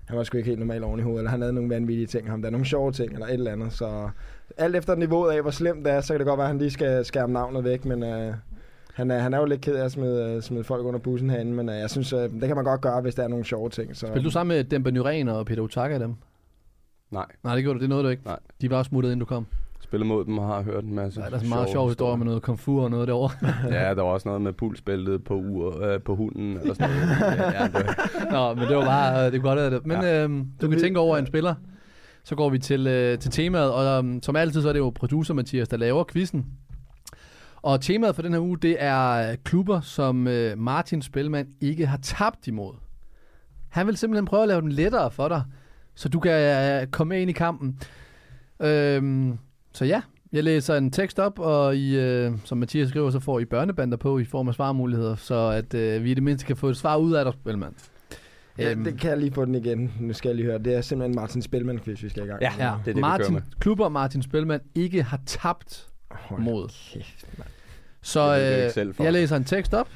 [0.04, 2.30] han var sgu ikke helt normal oven i hovedet, eller han havde nogle vanvittige ting,
[2.30, 4.10] ham der er nogle sjove ting, eller et eller andet, så
[4.56, 6.58] alt efter niveauet af, hvor slemt det er, så kan det godt være, at han
[6.58, 8.34] lige skal skærme navnet væk, men øh,
[8.94, 11.30] han, er, han er jo lidt ked af at smide, øh, smide folk under bussen
[11.30, 13.44] herinde, men øh, jeg synes, øh, det kan man godt gøre, hvis der er nogle
[13.44, 13.96] sjove ting.
[13.96, 16.14] Så, Spiller du sammen med Demba Nyren og Peter Utaka dem?
[17.10, 17.80] Nej, Nej, det gjorde du.
[17.82, 18.22] Det nåede du ikke.
[18.26, 18.38] Nej.
[18.60, 19.46] De var også smuttet, inden du kom.
[19.80, 21.88] spillet mod dem og har hørt en masse Ja, der er så meget sjove sjov
[21.88, 23.48] historie med noget komfur og noget derovre.
[23.74, 27.08] Ja, der var også noget med pulsbæltet på, ur, øh, på hunden, eller sådan noget.
[27.60, 27.86] ja, det,
[28.30, 29.86] Nå, men det var bare, øh, det er godt af det.
[29.86, 30.24] Men ja.
[30.24, 31.54] øhm, du kan tænke over en spiller.
[32.24, 34.90] Så går vi til, øh, til temaet, og um, som altid, så er det jo
[34.90, 36.46] producer Mathias, der laver quizzen.
[37.64, 41.86] Og temaet for den her uge, det er øh, klubber, som øh, Martin Spelman ikke
[41.86, 42.74] har tabt imod.
[43.68, 45.42] Han vil simpelthen prøve at lave den lettere for dig,
[45.94, 46.32] så du kan
[46.82, 47.78] øh, komme med ind i kampen.
[48.62, 49.38] Øhm,
[49.74, 53.38] så ja, jeg læser en tekst op, og I, øh, som Mathias skriver, så får
[53.40, 56.56] I børnebander på i form af svarmuligheder, så at øh, vi i det mindste kan
[56.56, 57.74] få et svar ud af dig, Spelman.
[58.58, 59.92] Ja, Øhm, det kan jeg lige få den igen.
[60.00, 60.58] Nu skal jeg lige høre.
[60.58, 62.52] Det er simpelthen Martin Spilman quiz, vi skal i gang Ja.
[62.58, 63.42] Ja, det er det, vi Martin, kører med.
[63.60, 66.68] klubber Martin Spelman ikke har tabt Hold mod.
[66.92, 67.48] kæft, mand.
[68.04, 69.04] Så jeg øh, ikke selv for.
[69.04, 69.88] jeg læser en tekst op,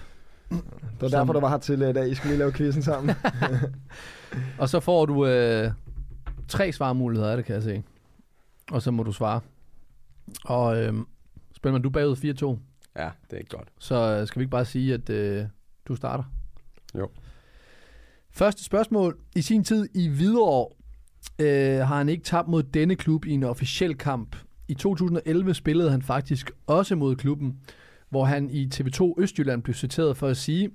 [0.50, 0.60] Det
[1.00, 2.08] var Som- derfor, du var her til i dag.
[2.10, 3.16] I skulle lige lave quizzen sammen.
[4.58, 5.70] og så får du øh,
[6.48, 7.82] tre svarmuligheder af det, kan jeg se.
[8.70, 9.40] Og så må du svare.
[10.44, 10.94] Og øh,
[11.56, 13.68] Spelman, du er bagud 4-2, ja, det er ikke godt.
[13.78, 15.44] så øh, skal vi ikke bare sige, at øh,
[15.88, 16.24] du starter?
[16.98, 17.08] Jo.
[18.30, 19.18] Første spørgsmål.
[19.36, 20.68] I sin tid i Hvidovre
[21.38, 24.36] øh, har han ikke tabt mod denne klub i en officiel kamp.
[24.68, 27.58] I 2011 spillede han faktisk også mod klubben,
[28.08, 30.70] hvor han i TV2 Østjylland blev citeret for at sige,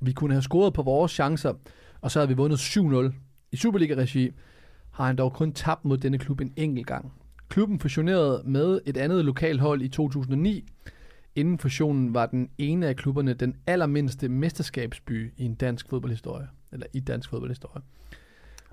[0.00, 1.52] vi kunne have scoret på vores chancer,
[2.00, 3.12] og så havde vi vundet 7-0.
[3.52, 4.30] I Superliga-regi
[4.90, 7.12] har han dog kun tabt mod denne klub en enkelt gang.
[7.48, 10.64] Klubben fusionerede med et andet lokalhold i 2009.
[11.34, 16.48] Inden fusionen var den ene af klubberne den allermindste mesterskabsby i en dansk fodboldhistorie.
[16.72, 17.82] Eller i dansk fodboldhistorie.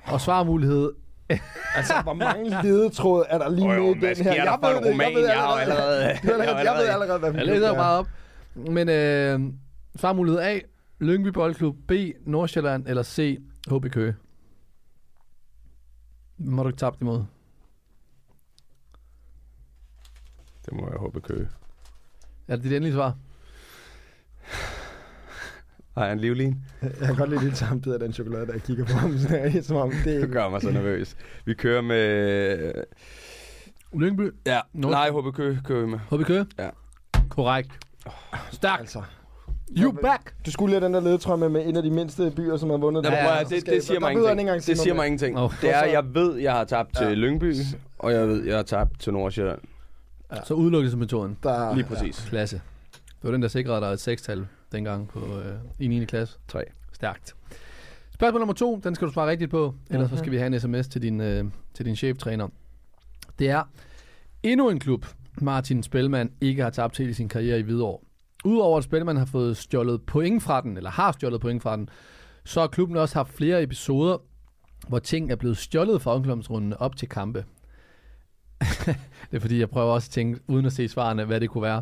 [0.04, 0.92] Og svarmulighed
[1.78, 4.34] altså, hvor mange ledetråd er der lige med i den her?
[4.34, 6.06] Jeg ved det, jeg ved allerede.
[6.06, 8.08] Jeg ved allerede, jeg ved allerede, hvad Jeg læser bare op.
[8.56, 9.40] Men øh,
[9.96, 10.60] svarmulighed A,
[11.00, 11.92] Lyngby Boldklub, B,
[12.26, 13.40] Nordsjælland, eller C,
[13.72, 14.16] HB Køge.
[16.38, 17.24] Må du ikke tabt imod?
[20.66, 21.50] Det må jeg håbe køge.
[22.48, 23.16] Er det dit endelige svar?
[25.98, 26.56] Har en livlin?
[26.82, 29.18] Jeg kan godt lide lidt samme bid af den chokolade, der jeg kigger på ham.
[29.18, 31.16] Sådan her, som om det Det gør mig så nervøs.
[31.46, 32.72] Vi kører med...
[33.94, 34.90] Lyngby, Ja, Nå.
[34.90, 36.00] nej, HB kører vi med.
[36.12, 36.46] HB Køge?
[36.60, 36.70] Ja.
[37.30, 37.72] Korrekt.
[38.52, 38.80] Stærkt.
[38.80, 39.02] Altså,
[39.78, 40.34] You back.
[40.46, 42.70] du skulle lige have den der ledetråd med, med en af de mindste byer, som
[42.70, 44.66] har vundet Ja, ja, at, det, det siger mig han ingenting.
[44.66, 45.36] Det siger mig ingenting.
[45.36, 45.52] Nå.
[45.62, 47.14] Det er, jeg ved, jeg har tabt til Ja.
[47.14, 47.56] Lyngby,
[48.00, 49.60] og jeg ved, jeg har tabt til Nordsjælland.
[50.46, 51.38] Så udelukkelsesmetoden.
[51.44, 52.26] Der, Lige præcis.
[52.30, 52.62] Klasse.
[52.94, 56.06] Det var den, der sikrede dig et sekstal dengang på, øh, i 9.
[56.06, 56.38] klasse.
[56.48, 56.64] Tre.
[56.94, 57.36] Stærkt.
[58.14, 60.18] Spørgsmål nummer to, den skal du svare rigtigt på, ellers Mhm.
[60.18, 62.48] så skal vi have en sms til din, øh, til din cheftræner.
[63.40, 63.64] Det er
[64.44, 65.06] endnu en klub,
[65.42, 68.00] Martin Spelman ikke har tabt til i sin karriere i Hvidovre.
[68.46, 71.90] Udover at Spelman har fået stjålet point fra den, eller har stjålet point fra den,
[72.46, 74.18] så har klubben også haft flere episoder,
[74.88, 77.46] hvor ting er blevet stjålet fra omklædningsrundene op til kampe.
[79.32, 81.62] det er fordi, jeg prøver også at tænke, uden at se svarene, hvad det kunne
[81.62, 81.82] være.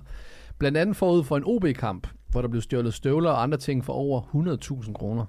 [0.58, 3.94] Blandt andet forud for en OB-kamp, hvor der blev stjålet støvler og andre ting for
[3.94, 4.22] over
[4.84, 5.26] 100.000 kroner.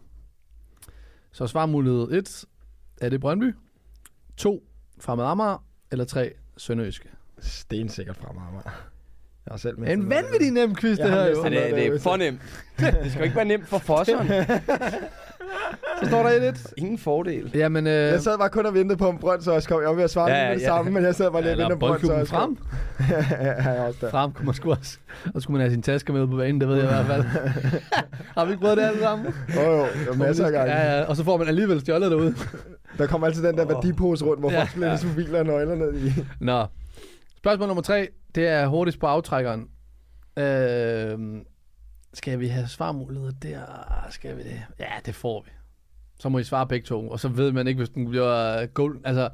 [1.33, 2.45] Så svarmulighed 1,
[3.01, 3.55] er det Brøndby?
[4.37, 4.63] 2,
[5.01, 5.65] Fremad Amager?
[5.93, 7.09] Eller 3, Sønderjyske?
[7.39, 8.63] Stensikkert fra mig.
[8.65, 8.73] Jeg
[9.53, 9.93] har selv med.
[9.93, 11.29] En vanvittig nem quiz, det her jo.
[11.29, 12.41] næsten- Men det, det er for nemt.
[12.79, 14.27] Det skal jo ikke være nemt for Fosseren.
[16.03, 16.73] Så står der 1-1.
[16.77, 17.51] Ingen fordel.
[17.55, 19.81] Jamen, øh, Jeg sad bare kun og ventede på, om Brøndshøj også kom.
[19.81, 20.67] Jeg var ved at svare Ja, ja, med det ja.
[20.67, 22.57] samme, men jeg sad bare lige og eller ventede på Brøndshøj boldklubben også frem.
[22.57, 22.67] kom.
[23.47, 24.11] ja, jeg er også der.
[24.11, 24.99] Frem kunne man sgu også.
[25.27, 27.07] Og så skulle man have sin taske med på banen, det ved jeg i hvert
[27.07, 27.23] fald.
[28.37, 29.27] Har vi ikke prøvet det alle sammen?
[29.59, 30.73] Åh oh, jo, det var masser af gange.
[30.75, 32.35] Ja, ja, og så får man alligevel stjålet derude.
[32.99, 33.69] Der kommer altid den der Åh.
[33.69, 35.09] værdipose rundt, hvor Ja, folk smider ja.
[35.09, 36.13] mobiler og nøgler ned i.
[36.41, 36.67] Nå.
[37.37, 39.61] Spørgsmål nummer tre, det er hurtigst på aftrækkeren.
[40.39, 41.19] Øh,
[42.15, 43.61] skal vi have svarmuligheder der?
[44.11, 44.63] Skal vi det?
[44.81, 45.51] Ja, det får vi.
[46.21, 49.01] Så må I svare begge to, og så ved man ikke, hvis den bliver gold.
[49.05, 49.29] Altså,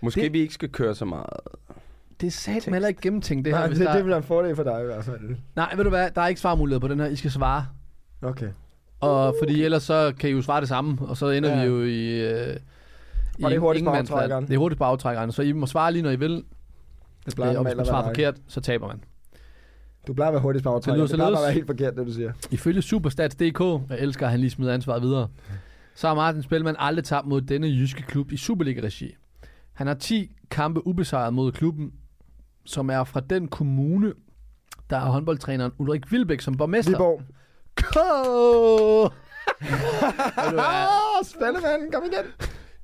[0.00, 1.26] Måske Det- vi ikke skal køre så meget.
[2.20, 3.60] det er sat heller ikke gennemtænkt, det Det her.
[3.60, 3.94] Nej, Hvis det, der...
[3.94, 5.36] det bliver en fordel for dig i hvert fald.
[5.56, 7.06] Nej, ved du hvad, der er ikke svarmuligheder på den her.
[7.06, 7.66] I skal svare.
[8.22, 8.48] Okay.
[9.00, 11.60] Og fordi ellers så kan I jo svare det samme, og så ender Ja.
[11.60, 12.20] vi jo i...
[12.20, 12.56] Øh,
[13.44, 14.46] Og det er hurtigt på aftrækkeren.
[14.46, 16.44] Det er hurtigt på aftrækkeren, så I må svare lige, når I vil.
[17.26, 19.04] Det plejer Øh, og hvis man svarer forkert, så taber man.
[20.06, 20.96] Du plejer at være hurtigst på Det aftrækker.
[20.96, 22.32] lyder Det plejer bare at være helt forkert, det du siger.
[22.50, 25.28] Ifølge Superstats.dk, jeg elsker, at han lige smider ansvaret videre,
[25.94, 29.14] så har Martin Spelman aldrig tabt mod denne jyske klub i Superliga-regi.
[29.72, 31.92] Han har 10 kampe ubesejret mod klubben,
[32.64, 34.12] som er fra den kommune,
[34.90, 36.92] der har håndboldtræneren Ulrik Vilbæk som borgmester.
[36.92, 37.22] Viborg.
[37.76, 39.10] Ko!
[40.58, 42.24] Ah, spændemanden, kom igen.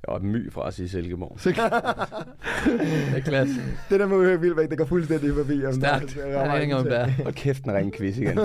[0.07, 1.39] Jeg var et my fra at sige Silkeborg.
[1.45, 3.55] Det er klasse.
[3.91, 5.65] Det der med Uhøj Vilbæk, det går fuldstændig forbi.
[5.67, 6.15] Om Stærkt.
[6.17, 7.09] der- Jeg hænger om der.
[7.27, 8.39] Og kæft, en ren quiz igen.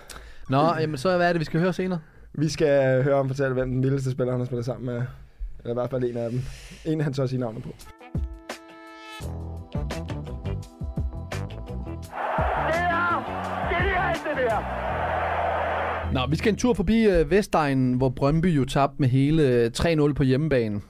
[0.50, 1.98] Nå, jamen så hvad er det, vi skal høre senere?
[2.34, 5.02] Vi skal høre om fortælle, hvem den vildeste spiller, han har spillet sammen med.
[5.64, 6.40] Eller i hvert fald en af dem.
[6.84, 7.68] En, han tør sige navnet på.
[16.12, 19.70] Nå, vi skal en tur forbi øh, Vestegnen, hvor Brøndby jo tabte med hele øh,
[19.78, 20.80] 3-0 på hjemmebane.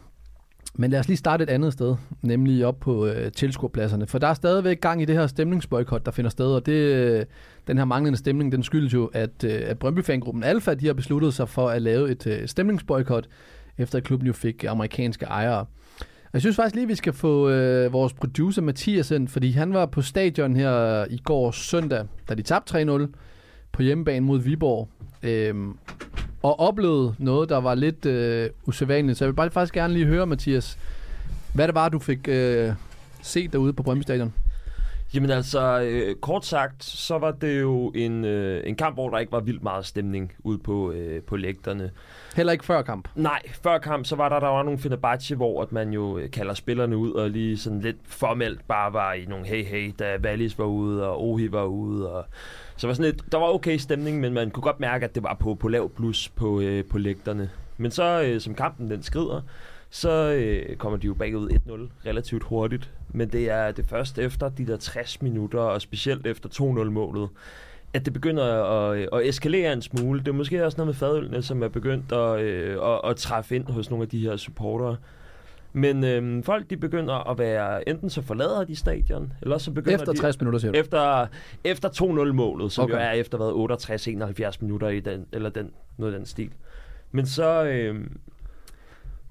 [0.79, 4.07] Men lad os lige starte et andet sted, nemlig op på øh, tilskuerpladserne.
[4.07, 7.25] For der er stadigvæk gang i det her stemningsboykot, der finder sted, og det, øh,
[7.67, 11.35] den her manglende stemning, den skyldes jo, at, øh, at Brøndby-fangruppen Alfa, de har besluttet
[11.35, 13.29] sig for at lave et øh, stemningsboykot,
[13.79, 15.67] efter at klubben jo fik øh, amerikanske ejere.
[16.33, 19.87] Jeg synes faktisk lige, vi skal få øh, vores producer Mathias ind, fordi han var
[19.87, 23.07] på stadion her i går søndag, da de tabte 3-0
[23.73, 24.89] på hjemmebane mod Viborg.
[25.23, 25.77] Øhm,
[26.47, 29.19] og oplevede noget, der var lidt øh, usædvanligt.
[29.19, 30.79] Så jeg vil bare faktisk gerne lige høre, Mathias,
[31.53, 32.73] hvad det var, du fik øh,
[33.23, 34.33] set derude på Brøndby Stadion.
[35.17, 39.19] Jamen altså, øh, kort sagt, så var det jo en, øh, en kamp, hvor der
[39.19, 41.91] ikke var vildt meget stemning ude på, øh, på lægterne.
[42.35, 43.09] Heller ikke før kamp.
[43.15, 46.31] Nej, før kamp, så var der, der var nogle Fenerbahce, hvor at man jo øh,
[46.31, 50.17] kalder spillerne ud, og lige sådan lidt formelt bare var i nogle hey hey, da
[50.25, 52.25] Wallis var ude, og Ohi var ude, og
[52.77, 55.23] så var sådan lidt, der var okay stemning, men man kunne godt mærke, at det
[55.23, 57.51] var på, på lav plus på, øh, på lægterne.
[57.77, 59.41] Men så, øh, som kampen den skrider,
[59.91, 62.91] så øh, kommer de jo bagud 1-0 relativt hurtigt.
[63.17, 67.29] Men det er det først efter de der 60 minutter, og specielt efter 2-0-målet,
[67.95, 70.21] at det begynder at, at eskalere en smule.
[70.21, 73.57] Det er måske også noget med fadølene, som er begyndt at, øh, at, at træffe
[73.57, 74.97] ind hos nogle af de her supportere.
[75.73, 79.99] Men øh, folk de begynder at være, enten så forlader de stadion, eller så begynder
[79.99, 80.19] Efter de...
[80.19, 80.79] 60 minutter, siger du.
[80.79, 81.27] Efter,
[81.65, 82.95] efter 2-0-målet, som Okay.
[82.95, 86.51] jo er efter hvad, 68-71 minutter i den, eller den, noget af den stil.
[87.13, 88.05] Men så, øh,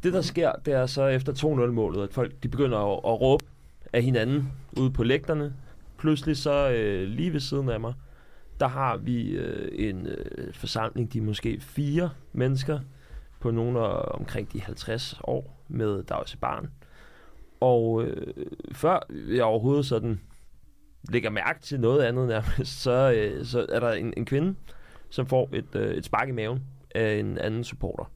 [0.03, 3.45] det der sker, det er så efter 2-0-målet, at folk de begynder at, at råbe
[3.93, 5.53] af hinanden ude på lægterne.
[5.97, 7.93] Pludselig så øh, lige ved siden af mig,
[8.59, 12.79] der har vi øh, en øh, forsamling, de er måske fire mennesker
[13.39, 16.71] på nogle af omkring de 50 år, med der også barn.
[17.59, 20.21] Og øh, før jeg overhovedet sådan
[21.09, 24.55] lægger mærke til noget andet nærmest, så, øh, så er der en, en kvinde,
[25.09, 26.63] som får et, øh, et spark i maven
[26.95, 28.11] af en anden supporter.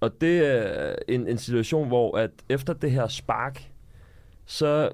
[0.00, 3.70] Og det er en, en situation, hvor at efter det her spark,
[4.50, 4.90] så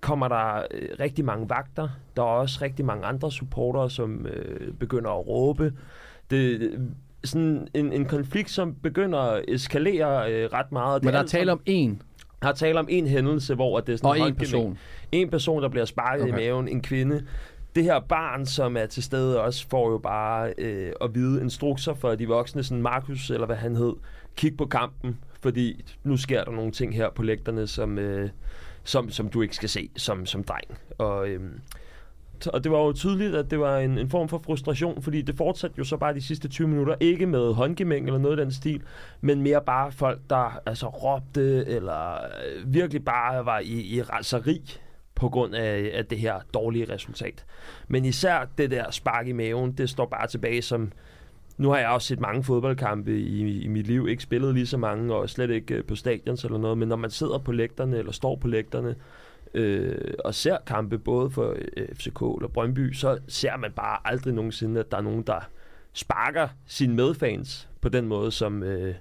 [0.00, 1.88] kommer der øh, rigtig mange vagter.
[2.16, 5.72] Der er også rigtig mange andre supportere, som øh, begynder at råbe.
[6.30, 6.78] Det er
[7.24, 11.02] sådan en, en konflikt, som begynder at eskalere øh, ret meget.
[11.02, 12.02] Det Men der er tale om en
[12.42, 14.38] er tale om en hændelse, hvor at det er sådan og en håndgemæng.
[14.38, 14.78] person.
[15.12, 16.22] En person, der bliver sparket.
[16.22, 16.32] Okay.
[16.32, 17.26] i maven, en kvinde.
[17.74, 21.94] Det her barn, som er til stede også, får jo bare øh, at vide instrukser
[21.94, 23.92] for de voksne, sådan Markus, eller hvad han hed,
[24.36, 28.30] kig på kampen, fordi nu sker der nogle ting her på lægterne, som, øh,
[28.84, 30.78] som, som du ikke skal se som, som dreng.
[30.98, 31.40] Og, øh,
[32.46, 35.36] og det var jo tydeligt, at det var en, en form for frustration, fordi det
[35.36, 38.52] fortsatte jo så bare de sidste 20 minutter, ikke med håndgemæng eller noget af den
[38.52, 38.82] stil,
[39.20, 44.78] men mere bare folk, der altså råbte, eller øh, virkelig bare var i, i raseri
[45.14, 47.44] på grund af, af det her dårlige resultat.
[47.88, 50.92] Men især det der spark i maven, det står bare tilbage som...
[51.56, 54.76] Nu har jeg også set mange fodboldkampe i, i mit liv, ikke spillet lige så
[54.76, 57.98] mange, og slet ikke øh, på stadions eller noget, men når man sidder på lægterne,
[57.98, 58.94] eller står på lægterne,
[59.54, 64.34] øh, og ser kampe både for øh, FCK eller Brøndby, så ser man bare aldrig
[64.34, 65.48] nogensinde, at der er nogen, der
[65.92, 68.94] sparker sine medfans på den måde, som, øh,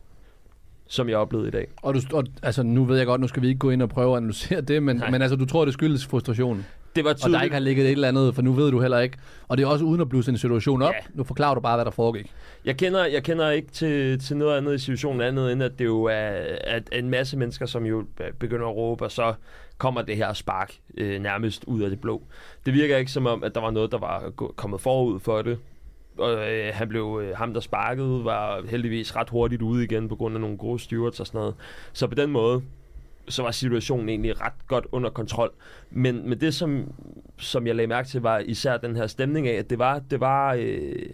[0.88, 1.68] som jeg oplevede i dag.
[1.82, 3.90] Og, du, og altså, nu ved jeg godt, nu skal vi ikke gå ind og
[3.90, 5.12] prøve at analysere det, men, Nej.
[5.12, 6.66] men altså, du tror, det skyldes frustration.
[6.96, 7.44] Det var Og der tydeligt.
[7.44, 9.18] ikke har ligget et eller andet, for nu ved du heller ikke.
[9.48, 10.94] Og det er også uden at blusse en situation op.
[10.94, 11.00] Ja.
[11.14, 12.32] Nu forklarer du bare, hvad der foregik.
[12.66, 15.86] Jeg kender, jeg kender ikke til, til noget andet i situationen andet, end at det
[15.86, 18.06] jo er at en masse mennesker, som jo
[18.40, 19.34] begynder at råbe, og så
[19.78, 22.22] kommer det her spark øh, nærmest ud af det blå.
[22.66, 25.58] Det virker ikke som om, at der var noget, der var kommet forud for det.
[26.18, 30.16] Og øh, han blev, øh, ham der sparkede, var heldigvis ret hurtigt ude igen på
[30.16, 31.56] grund af nogle gode stewards og sådan noget.
[31.94, 32.62] Så på den måde,
[33.30, 35.52] så var situationen egentlig ret godt under kontrol.
[35.92, 36.92] Men, men det, som,
[37.38, 40.20] som jeg lagde mærke til, var især den her stemning af, at det var, det
[40.20, 41.10] var, øh,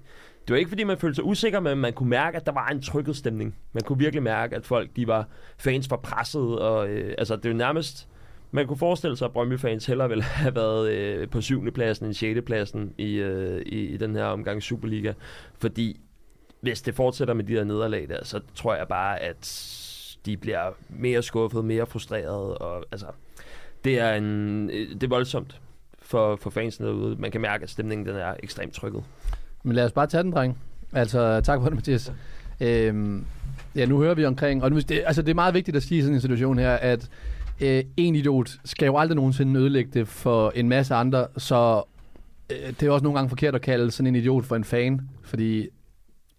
[0.47, 2.67] det var ikke fordi, man følte sig usikker, men man kunne mærke, at der var
[2.67, 3.55] en trykket stemning.
[3.73, 7.45] Man kunne virkelig mærke, at folk, de var fans var presset, og øh, altså, det
[7.45, 8.07] er jo nærmest,
[8.51, 11.71] man kunne forestille sig, at Brøndby-fans hellere ville have været øh, på 7.
[11.71, 12.39] pladsen end 6.
[12.45, 15.13] pladsen i, øh, i, i den her omgang Superliga.
[15.59, 15.99] Fordi
[16.61, 19.45] hvis det fortsætter med de her nederlag der, så tror jeg bare, at
[20.29, 22.57] de bliver mere skuffet, mere frustreret.
[22.57, 23.07] Og, altså,
[23.83, 25.61] det er, en, øh, det er voldsomt
[26.01, 27.15] for, for fansen derude.
[27.19, 29.03] Man kan mærke, at stemningen den er ekstremt trykket.
[29.63, 30.57] Men lad os bare tage den, dreng.
[30.93, 32.13] Altså, tak for det, Mathias.
[32.61, 33.25] Øhm,
[33.75, 35.97] ja, nu hører vi omkring, og nu, det, altså det er meget vigtigt at sige
[35.97, 37.09] i sådan en situation her, at
[37.61, 41.83] øh, en idiot skal jo aldrig nogensinde ødelægge det for en masse andre, så
[42.49, 45.01] øh, det er også nogle gange forkert at kalde sådan en idiot for en fan,
[45.23, 45.67] fordi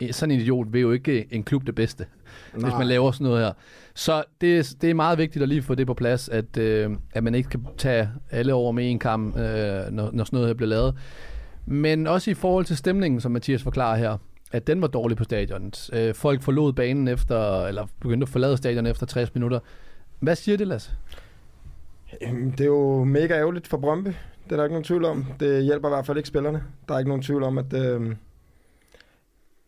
[0.02, 2.06] øh, sådan en idiot vil jo ikke en klub det bedste,
[2.54, 2.70] Nej.
[2.70, 3.52] hvis man laver sådan noget her.
[3.94, 6.90] Så det, er- det er meget vigtigt at lige få det på plads, at, øh,
[7.12, 9.34] at man ikke kan tage alle over med en kam, øh,
[9.90, 10.94] når, når sådan noget her bliver lavet.
[11.66, 14.16] Men også i forhold til stemningen, som Mathias forklarer her,
[14.52, 15.90] at den var dårlig på stadionet.
[15.92, 19.58] Øh, folk forlod banen efter, eller begyndte at forlade stadion efter 60 minutter.
[20.20, 20.90] Hvad siger det, Lasse?
[22.22, 24.08] Jamen, det er jo mega ærgerligt for Brøndby.
[24.44, 25.26] Det er der ikke nogen tvivl om.
[25.40, 26.62] Det hjælper i hvert fald ikke spillerne.
[26.88, 28.14] Der er ikke nogen tvivl om, at, øh,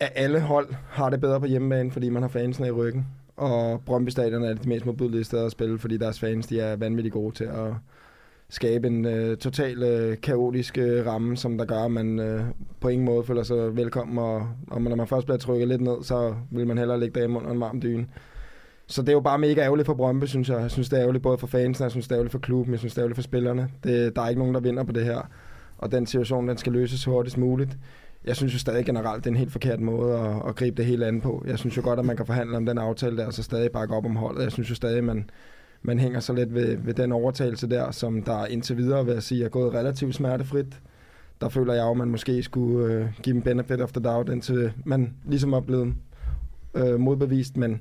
[0.02, 3.06] at alle hold har det bedre på hjemmebane, fordi man har fansene i ryggen.
[3.36, 6.76] Og Brøndby Stadion er de mest modbydelige steder at spille, fordi deres fans de er
[6.76, 7.74] vanvittigt gode til at
[8.48, 12.44] skabe en øh, total øh, kaotisk øh, ramme, som der gør, at man øh,
[12.80, 14.18] på ingen måde føler sig velkommen.
[14.18, 17.38] Og, og når man først bliver trykket lidt ned, så vil man hellere ligge derhjemme
[17.38, 18.06] under en varm dyne.
[18.86, 20.60] Så det er jo bare mega ærgerligt for Brøndby, synes jeg.
[20.60, 22.72] Jeg synes, det er ærgerligt både for fansene, jeg synes, det er ærgerligt for klubben,
[22.72, 23.68] jeg synes, det er ærgerligt for spillerne.
[23.84, 25.28] Det, der er ikke nogen, der vinder på det her.
[25.78, 27.78] Og den situation, den skal løses så hurtigst muligt.
[28.24, 30.87] Jeg synes jo stadig generelt, det er en helt forkert måde at, at gribe det
[30.87, 31.44] hele an på.
[31.46, 33.72] Jeg synes jo godt, at man kan forhandle om den aftale der, og så stadig
[33.72, 34.42] bakke op om holdet.
[34.42, 35.30] Jeg synes jo stadig, man,
[35.82, 39.22] man hænger så lidt ved, ved den overtagelse der, som der indtil videre, vil jeg
[39.22, 40.80] sige, er gået relativt smertefrit.
[41.40, 44.28] Der føler jeg jo, at man måske skulle øh, give dem benefit of the doubt,
[44.28, 45.94] indtil man ligesom er blevet
[46.74, 47.80] øh, modbevist, men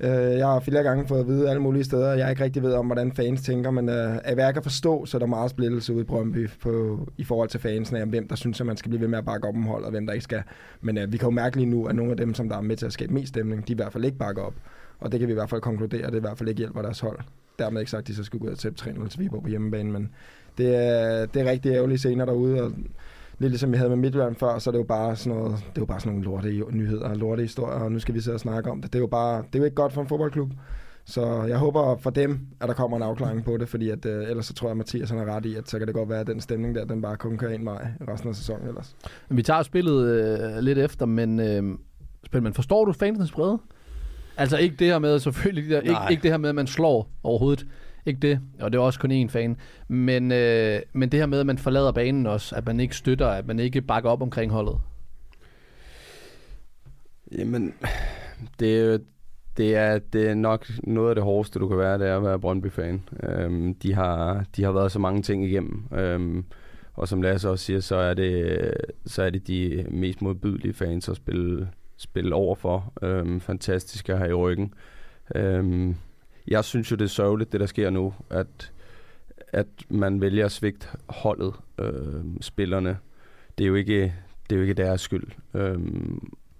[0.00, 2.72] øh, jeg har flere gange fået at vide alle mulige steder, jeg ikke rigtig ved
[2.72, 5.50] om, hvordan fans tænker, men øh, af hvad jeg kan forstå, så er der meget
[5.50, 8.76] splittelse ude i Brøndby på, i forhold til fansene, om hvem der synes, at man
[8.76, 10.42] skal blive ved med at bakke op om holdet, og hvem der ikke skal.
[10.80, 12.60] Men øh, vi kan jo mærke lige nu, at nogle af dem, som der er
[12.60, 14.54] med til at skabe mest stemning, de i hvert fald ikke bakker op.
[15.00, 16.82] Og det kan vi i hvert fald konkludere, at det i hvert fald ikke hjælper
[16.82, 17.18] deres hold.
[17.58, 19.48] Dermed ikke sagt, at de så skulle gå ud og tæppe 3 til Viborg på
[19.48, 20.10] hjemmebane, men
[20.58, 22.72] det er, det er rigtig ærgerlige scener derude, og
[23.38, 25.78] lidt ligesom vi havde med Midtjylland før, så er det jo bare sådan noget, det
[25.78, 28.34] er jo bare sådan nogle lorte nyheder og lorte historier, og nu skal vi sidde
[28.34, 28.92] og snakke om det.
[28.92, 30.50] Det er jo bare, det er jo ikke godt for en fodboldklub.
[31.04, 34.30] Så jeg håber for dem, at der kommer en afklaring på det, fordi at, øh,
[34.30, 36.08] ellers så tror jeg, at Mathias han har ret i, at så kan det godt
[36.08, 38.96] være, at den stemning der, den bare kun kører en vej resten af sæsonen ellers.
[39.28, 41.78] Vi tager spillet øh, lidt efter, men, øh,
[42.26, 43.58] spil, men forstår du fansens brede?
[44.36, 46.66] Altså ikke det her med, selvfølgelig, det der, ikke, ikke det her med, at man
[46.66, 47.66] slår overhovedet.
[48.06, 49.56] Ikke det, og det er også kun én fan.
[49.88, 53.26] Men, øh, men det her med, at man forlader banen også, at man ikke støtter,
[53.28, 54.78] at man ikke bakker op omkring holdet.
[57.38, 57.74] Jamen,
[58.60, 58.98] det er, jo-
[59.56, 62.22] det er, det er nok noget af det hårdeste, du kan være, det er at
[62.22, 63.02] være Brøndby-fan.
[63.22, 65.82] Øhm, de, har, de har været så mange ting igennem.
[65.92, 66.44] Øhm,
[66.94, 68.58] og som Lasse også siger, så er det,
[69.06, 72.92] så er det de mest modbydelige fans at spille, spille over for.
[73.02, 74.74] Øhm, fantastiske her i ryggen.
[75.34, 75.94] Øhm,
[76.48, 78.72] jeg synes jo, det er sørgeligt, det der sker nu, at,
[79.48, 82.98] at man vælger at svigte holdet, øh, spillerne.
[83.58, 84.14] Det er jo ikke,
[84.50, 85.26] det er jo ikke deres skyld.
[85.54, 85.78] Øh,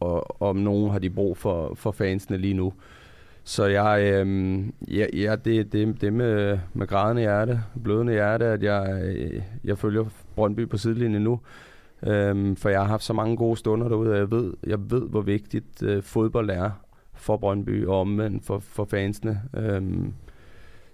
[0.00, 2.72] og om nogen har de brug for, for fansene lige nu.
[3.44, 8.62] Så jeg, øh, ja, ja, det, det, det med, med grædende hjerte, blødende hjerte, at
[8.62, 9.12] jeg,
[9.64, 11.40] jeg følger Brøndby på sidelinjen nu.
[12.06, 15.08] Øhm, for jeg har haft så mange gode stunder derude, og jeg ved, jeg ved
[15.08, 16.70] hvor vigtigt øh, fodbold er
[17.28, 19.42] for Brøndby og omvendt for, for fansene.
[19.56, 20.12] Øhm,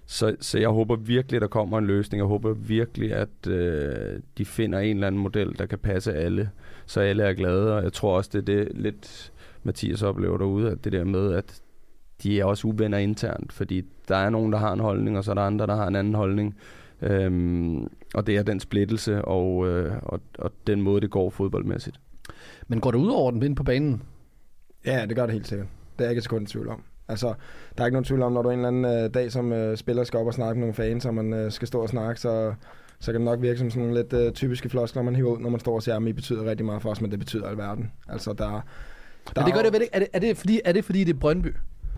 [0.06, 2.18] så, så jeg håber virkelig, der kommer en løsning.
[2.18, 6.50] Jeg håber virkelig, at øh, de finder en eller anden model, der kan passe alle,
[6.86, 7.76] så alle er glade.
[7.76, 11.32] Og jeg tror også, det er det lidt Mathias oplever derude, at det der med,
[11.32, 11.62] at
[12.22, 15.30] de er også uvenner internt, fordi der er nogen, der har en holdning, og så
[15.30, 16.56] er der andre, der har en anden holdning.
[17.02, 22.00] Øhm, og det er den splittelse og, øh, og, og den måde, det går fodboldmæssigt.
[22.68, 24.02] Men går det ud over den inde på banen?
[24.86, 25.68] Ja, det gør det helt sikkert.
[25.98, 26.82] Det er ikke et sekund i tvivl om.
[27.08, 27.34] Altså,
[27.78, 29.76] der er ikke nogen tvivl om, når du en eller anden øh, dag som øh,
[29.76, 32.20] spiller skal op og snakke med nogle fans, og man øh, skal stå og snakke,
[32.20, 32.54] så,
[33.00, 35.38] så kan det nok virke som sådan nogle lidt øh, typiske floskler, man hiver ud,
[35.38, 37.48] når man står og siger, at I betyder rigtig meget for os, men det betyder
[37.48, 37.92] alverden.
[38.08, 38.60] Altså, der, der
[39.36, 41.54] Men det gør det, er det, er det, fordi, er det fordi, det er Brøndby?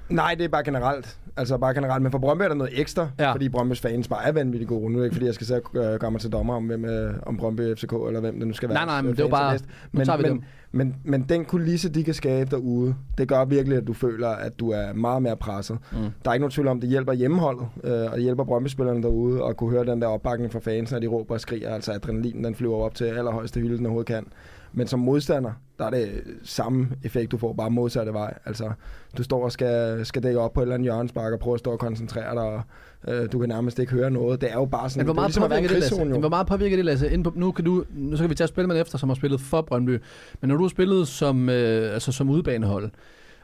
[0.09, 1.19] Nej, det er bare generelt.
[1.37, 2.03] Altså bare generelt.
[2.03, 3.33] Men for Brøndby er der noget ekstra, Ja.
[3.33, 4.91] fordi Brøndbys fans bare er vanvittigt gode.
[4.93, 6.85] Nu er det ikke, fordi jeg skal og øh, gøre mig til dommer om, hvem,
[6.85, 8.77] øh, om Brøndby FCK, eller hvem det nu skal være.
[8.77, 9.59] Nej, nej, men øh, det er bare-
[9.93, 10.43] Men, men, dem.
[10.73, 14.61] men, men den kulisse, de kan skabe derude, det gør virkelig, at du føler, at
[14.61, 15.79] du er meget mere presset.
[15.93, 15.99] Mm.
[16.25, 19.45] Der er ikke nogen tvivl om, det hjælper hjemmeholdet, øh, og det hjælper Brøndby-spillerne derude,
[19.45, 21.75] at kunne høre den der opbakning fra fans, når de råber og skriger.
[21.75, 24.27] Altså adrenalin, den flyver op til allerhøjeste hylde, den overhovedet kan.
[24.73, 28.39] Men som modstander, der er det samme effekt, du får bare modsatte vej.
[28.45, 28.73] Altså,
[29.17, 31.61] du står og skal, skal dække op på et eller andet hjørnespark og prøve at
[31.61, 32.63] stå og koncentrere dig, og
[33.09, 34.41] øh, du kan nærmest ikke høre noget.
[34.41, 36.05] Det er jo bare sådan, Men hvor det er meget, ligesom det, Lasse?
[36.05, 37.23] Men hvor meget påvirker det, Lasse?
[37.25, 39.63] På, nu, kan du, nu så kan vi tage spillemanden efter, som har spillet for
[39.63, 40.03] Brøndby.
[40.41, 42.91] Men når du har spillet som, øh, altså som udbanehold,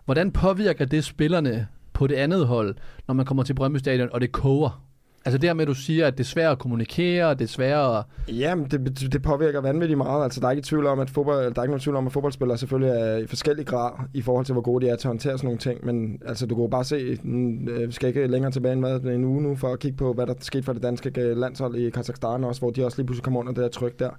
[0.04, 2.74] hvordan påvirker det spillerne på det andet hold,
[3.06, 4.82] når man kommer til Brøndby Stadion, og det koger?
[5.24, 7.44] Altså det her med, at du siger, at det er svært at kommunikere, og det
[7.44, 8.34] er svært at...
[8.34, 10.24] Jamen, det, det påvirker vanvittigt meget.
[10.24, 12.12] Altså, der er ikke tvivl om, at fodbold, der er ikke nogen tvivl om, at
[12.12, 15.10] fodboldspillere selvfølgelig er i forskellig grad i forhold til, hvor gode de er til at
[15.10, 15.86] håndtere sådan nogle ting.
[15.86, 18.80] Men altså, du kan jo bare se, mm, øh, vi skal ikke længere tilbage end
[18.80, 21.36] hvad, en uge nu, for at kigge på, hvad der skete for det danske øh,
[21.36, 24.10] landshold i Kazakhstan også, hvor de også lige pludselig kom under det der tryk der.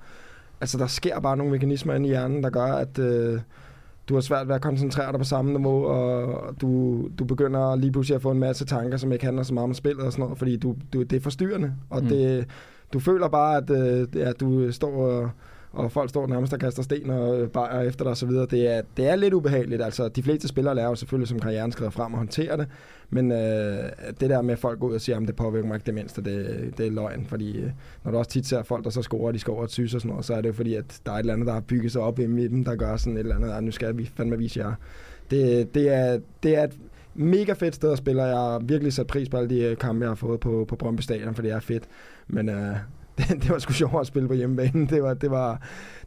[0.61, 2.99] Altså, der sker bare nogle mekanismer inde i hjernen, der gør, at...
[2.99, 3.39] Øh,
[4.09, 7.91] du har svært ved at koncentrere dig på samme niveau, og du, du begynder lige
[7.91, 10.23] pludselig at få en masse tanker, som ikke handler så meget om spillet og sådan
[10.23, 12.07] noget, fordi du, du, det er forstyrrende, og Mm.
[12.07, 12.45] det,
[12.93, 15.29] du føler bare, at, øh, at du står og,
[15.73, 18.29] og folk står nærmest og kaster sten og øh, bajer efter dig osv.
[18.29, 18.45] så.
[18.45, 19.81] Det er, det er lidt ubehageligt.
[19.81, 22.67] Altså, de fleste spillere lærer jo selvfølgelig, som karrieren skrider frem og håndterer det,
[23.09, 23.37] men øh,
[24.19, 25.93] det der med, at folk går ud og siger, at det påvirker mig ikke det
[25.93, 27.71] mindste, det, det er løgn, fordi øh,
[28.03, 30.09] når du også tit ser folk, der så scorer, de scorer et sys og sådan
[30.09, 31.91] noget, så er det jo fordi, at der er et eller andet, der har bygget
[31.91, 34.37] sig op i dem, der gør sådan et eller andet, ah, nu skal vi fandme
[34.37, 34.73] vise jer.
[35.31, 36.77] Det, det, er, det er et
[37.15, 39.77] mega fedt sted at spille, og jeg har virkelig sat pris på alle de øh,
[39.77, 41.83] kampe, jeg har fået på, på Brøndby Stadion, for det er fedt.
[42.27, 42.75] Men øh,
[43.17, 44.87] det, det, var sgu sjovt at spille på hjemmebane.
[44.87, 45.61] Det var, det var,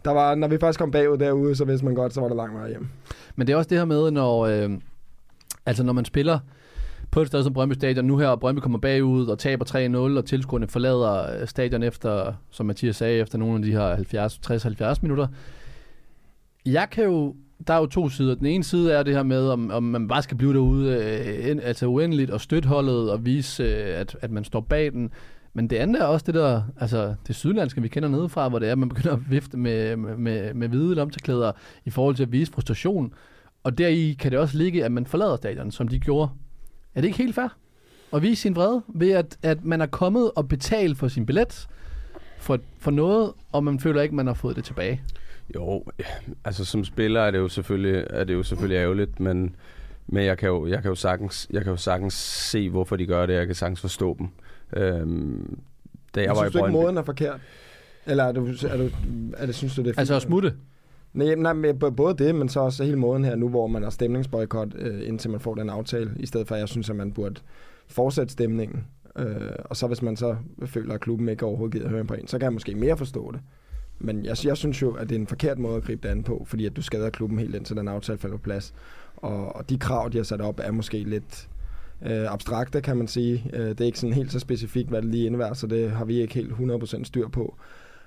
[0.05, 2.37] der var, når vi først kom bagud derude, så vidste man godt, så var der
[2.37, 2.89] langt vej hjem.
[3.37, 4.71] Men det er også det her med, når, øh,
[5.67, 6.39] altså når man spiller
[7.11, 9.65] på et sted som Brøndby Stadion, nu her, og Brøndby kommer bagud og taber
[10.15, 14.95] 3-0, og tilskuerne forlader øh, stadion efter, som Mathias sagde, efter nogle af de her
[14.97, 15.27] 60-70 minutter.
[16.67, 17.35] Jeg kan jo,
[17.67, 18.35] der er jo to sider.
[18.35, 21.57] Den ene side er det her med, om, om man bare skal blive derude, øh,
[21.63, 25.11] altså uendeligt, og støtte holdet, og vise, øh, at, at man står bag den.
[25.57, 28.69] Men det andet er også det der, altså det sydlandske, vi kender nedefra, hvor det
[28.69, 31.53] er, at man begynder at vifte med, med, med, med hvide lomteklæder
[31.85, 33.13] i forhold til at vise frustration.
[33.65, 36.31] Og deri kan det også ligge, at man forlader stadion, som de gjorde.
[36.95, 37.57] Er det ikke helt fair?
[38.13, 41.67] At vise sin vrede ved, at, at man er kommet og betalt for sin billet
[42.39, 45.03] for, for noget, og man føler ikke, man har fået det tilbage.
[45.55, 45.85] Jo,
[46.45, 49.57] altså som spiller er det jo selvfølgelig, er det jo selvfølgelig ærgerligt, men,
[50.07, 52.15] men jeg, kan jo, jeg, kan jo sagtens, jeg kan jo sagtens
[52.51, 53.35] se, hvorfor de gør det.
[53.35, 54.29] Jeg kan sagtens forstå dem.
[54.77, 55.59] Øhm,
[56.14, 57.41] da jeg Jeg var synes i du ikke, måden er forkert?
[58.07, 58.91] Eller er, du, er, du,
[59.37, 59.99] er det, synes du, det er fint?
[59.99, 60.55] Altså at smutte.
[61.12, 63.91] Nej, nej, men både det, men så også hele måden her nu, hvor man har
[63.91, 67.12] stemningsboykot, øh, indtil man får den aftale, i stedet for, at jeg synes, at man
[67.12, 67.41] burde
[67.89, 68.85] fortsætte stemningen.
[69.19, 70.37] Øh, og så hvis man så
[70.67, 73.33] føler, at klubben ikke overhovedet gider høre på en, så kan jeg måske mere forstå
[73.33, 73.41] det.
[73.99, 76.23] Men jeg, jeg synes jo, at det er en forkert måde at gribe det an
[76.23, 78.75] på, fordi at du skader klubben helt indtil den aftale falder på plads.
[79.17, 81.49] Og, og de krav, de har sat op, er måske lidt
[82.07, 83.51] øh, abstrakte, kan man sige.
[83.53, 86.05] Øh, det er ikke sådan helt så specifikt, hvad det lige indebærer, så det har
[86.05, 87.57] vi ikke helt 100% styr på.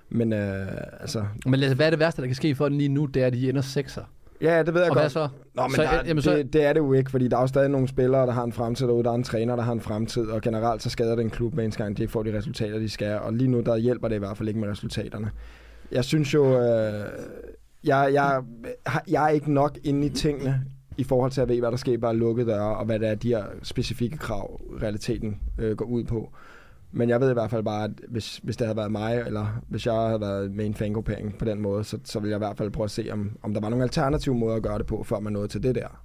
[0.10, 0.68] Men øh,
[1.00, 3.06] altså, Men hvad er det værste, der kan ske for den lige nu?
[3.06, 4.02] Det er, at de ender sekser.
[4.42, 5.04] ja, det ved jeg Og godt.
[5.04, 5.28] hvad så?
[5.54, 6.38] Nå, men Så, der, jamen, så- så...
[6.38, 8.44] Det, det er det jo ikke, fordi der er jo stadig nogle spillere, der har
[8.44, 11.16] en fremtid derude, der er en træner, der har en fremtid, og generelt så skader
[11.16, 13.60] den klub, hver eneste gang de ikke får de resultater, de skal, og lige nu
[13.62, 15.32] der hjælper det i hvert fald ikke med resultaterne.
[15.92, 17.04] Jeg synes jo, øh,
[17.84, 18.42] jeg, jeg,
[19.10, 20.62] jeg er ikke nok inde i tingene,
[21.00, 23.16] i forhold til at vide, hvad der sker bare lukket døre, og hvad det er,
[23.16, 26.34] de her specifikke krav, realiteten øh, går ud på.
[26.92, 29.62] Men jeg ved i hvert fald bare, at hvis, hvis det havde været mig, eller
[29.68, 32.46] hvis jeg havde været med en fangruppering på den måde, så, så ville jeg i
[32.46, 34.86] hvert fald prøve at se, om, om der var nogle alternative måder at gøre det
[34.86, 36.04] på, før man nåede til det der.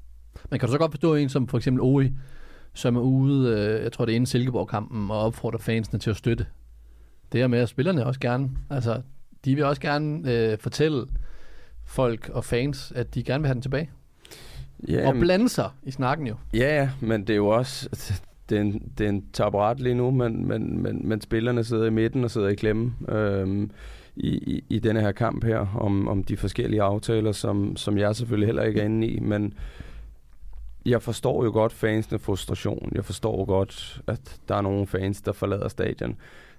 [0.51, 2.12] Men kan du så godt forstå en som for eksempel Ori,
[2.72, 6.16] som er ude, øh, jeg tror det er inden Silkeborg-kampen, og opfordrer fansene til at
[6.16, 6.47] støtte.
[7.32, 9.03] Det her med, at spillerne også gerne, altså
[9.45, 11.07] de vil også gerne øh, fortælle
[11.84, 13.90] folk og fans, at de gerne vil have den tilbage.
[14.89, 16.35] Ja, og blande sig i snakken jo.
[16.55, 17.89] Ja, men det er jo også...
[18.49, 21.87] Det er en, det er en taburet lige nu, men, men, men, men spillerne sidder
[21.87, 23.70] i midten og sidder i klemme øhm,
[24.16, 28.16] i, i, i denne her kamp her, om, om de forskellige aftaler, som, som jeg
[28.16, 29.55] selvfølgelig heller ikke er inde i, men
[30.87, 32.93] jeg forstår jo godt fansene frustration.
[32.95, 36.16] Jeg forstår godt, at der er nogle fans, der forlader stadion.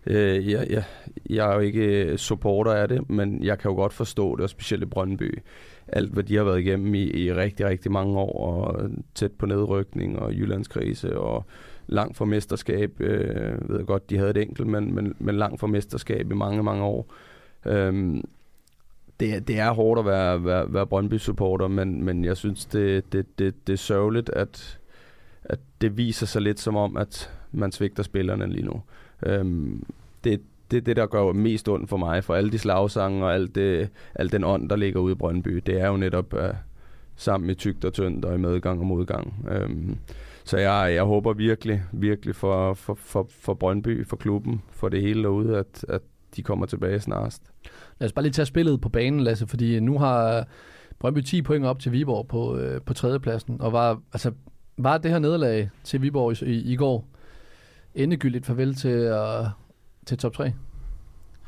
[0.07, 0.83] Øh, jeg, jeg,
[1.29, 4.43] jeg er jo ikke øh, supporter af det, men jeg kan jo godt forstå det,
[4.43, 5.39] og specielt i Brøndby.
[5.87, 9.31] Alt, hvad de har været igennem i, i rigtig, rigtig mange år, og øh, tæt
[9.31, 11.45] på nedrykning, og Jyllandskrise, og
[11.87, 13.01] langt fra mesterskab.
[13.01, 16.35] Øh, ved jeg godt, de havde et enkelt, men, men, men langt fra mesterskab i
[16.35, 17.13] mange, mange år.
[17.65, 18.23] Øhm,
[19.19, 23.39] det, det er hårdt at være, være, være Brøndby-supporter, men, men jeg synes, det, det,
[23.39, 24.79] det, det er sørgeligt, at,
[25.43, 28.81] at det viser sig lidt som om, at man svigter spillerne lige nu.
[29.25, 29.83] Øhm,
[30.23, 33.33] det, det er det, der gør mest ondt for mig, for alle de slagsange og
[33.33, 36.53] alt, det, alt den ånd, der ligger ude i Brøndby, det er jo netop øh,
[37.15, 39.45] sammen med tygt og tyndt og i medgang og modgang.
[39.51, 39.97] Øhm,
[40.43, 45.01] så jeg, jeg håber virkelig, virkelig for, for, for, for Brøndby, for klubben, for det
[45.01, 46.01] hele derude, at, at
[46.35, 47.41] de kommer tilbage snarest.
[47.99, 50.47] Lad os bare lige tage spillet på banen, Lasse, fordi nu har
[50.99, 54.31] Brøndby 10 point op til Viborg på, øh, på tredjepladsen, og var, altså,
[54.77, 57.07] var det her nederlag til Viborg i, i, i går
[57.95, 59.47] endegyldigt farvel til, uh,
[60.05, 60.53] til top 3?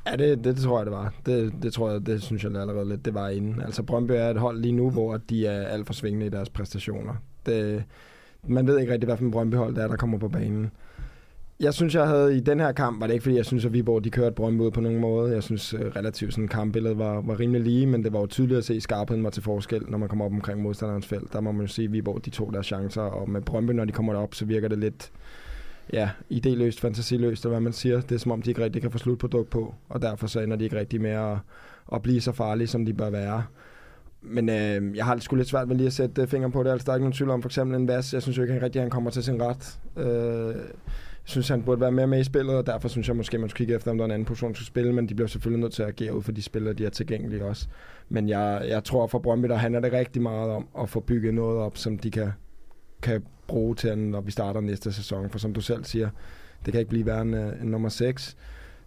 [0.07, 1.13] Ja, det, det, det tror jeg, det var.
[1.25, 3.61] Det, det tror jeg, det synes jeg allerede lidt, det var inden.
[3.61, 6.49] Altså Brøndby er et hold lige nu, hvor de er alt for svingende i deres
[6.49, 7.13] præstationer.
[7.45, 7.83] Det,
[8.47, 10.71] man ved ikke rigtig, hvad for en Brøndby-hold der er, der kommer på banen.
[11.59, 13.73] jeg synes, jeg havde i den her kamp, var det ikke fordi, jeg synes, at
[13.73, 15.33] Viborg de kørte Brøndby ud på nogen måde.
[15.33, 18.57] Jeg synes øh, relativt sådan kampbilledet var, var rimelig lige, men det var jo tydeligt
[18.57, 21.33] at se skarpheden var til forskel, når man kommer op omkring modstanderens felt.
[21.33, 23.85] Der må man jo se, at Viborg de tog deres chancer, og med Brøndby, når
[23.85, 25.11] de kommer derop, så virker det lidt
[25.93, 28.01] ja, idéløst, fantasiløst, eller hvad man siger.
[28.01, 30.57] Det er som om, de ikke rigtig kan få slutprodukt på, og derfor så ender
[30.57, 31.37] de ikke rigtig med at,
[31.93, 33.43] at blive så farlige, som de bør være.
[34.21, 36.69] Men øh, jeg har sgu lidt svært ved lige at sætte øh, fingeren på det.
[36.71, 38.13] Altså, der er ikke nogen tvivl om, for eksempel en Vas.
[38.13, 39.79] Jeg synes jo ikke han rigtig, han kommer til sin ret.
[39.97, 40.55] Øh,
[41.27, 43.49] jeg synes, han burde være mere med i spillet, og derfor synes jeg måske, man
[43.49, 45.27] skulle kigge efter, om der er en anden position, der skulle spille, men de bliver
[45.27, 47.67] selvfølgelig nødt til at agere ud for de spillere, de er tilgængelige også.
[48.09, 51.33] Men jeg, jeg tror for Brøndby, der handler det rigtig meget om at få bygget
[51.33, 52.31] noget op, som de kan,
[53.01, 55.29] kan bruge til, når vi starter næste sæson.
[55.29, 56.09] For som du selv siger,
[56.65, 58.37] det kan ikke blive værre end, øh, end nummer 6.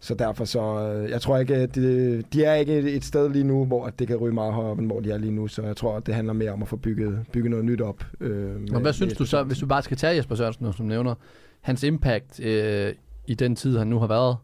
[0.03, 3.65] Så derfor så, øh, jeg tror ikke, de, de er ikke et sted lige nu,
[3.65, 5.49] hvor det kan ryge meget højere op, end hvor de er lige nu.
[5.49, 8.05] Så jeg tror, at det handler mere om at få bygget, bygget noget nyt op.
[8.21, 10.87] Øh, Og med- hvad synes du så, hvis du bare skal tage Jesper Sørensen, som
[10.87, 11.15] nævner,
[11.61, 12.93] hans impact øh,
[13.27, 14.37] i den tid, han nu har været?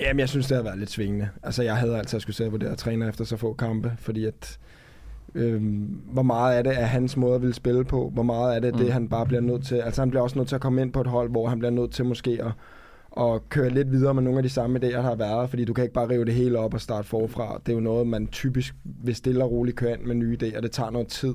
[0.00, 1.28] Jamen, jeg synes, det har været lidt svingende.
[1.42, 4.58] Altså, jeg havde altid skulle på det her træner efter så få kampe, fordi at
[5.36, 8.10] øhm, hvor meget er det af hans måde at ville spille på?
[8.14, 8.78] Hvor meget er det, mm.
[8.78, 9.74] det han bare bliver nødt til?
[9.74, 11.70] Altså, han bliver også nødt til at komme ind på et hold, hvor han bliver
[11.70, 12.52] nødt til måske at,
[13.24, 15.72] at køre lidt videre med nogle af de samme idéer, der har været, fordi du
[15.72, 17.60] kan ikke bare rive det hele op og starte forfra.
[17.66, 18.74] Det er jo noget, man typisk
[19.04, 20.60] vil stille og roligt køre ind med nye idéer.
[20.60, 21.34] Det tager noget tid.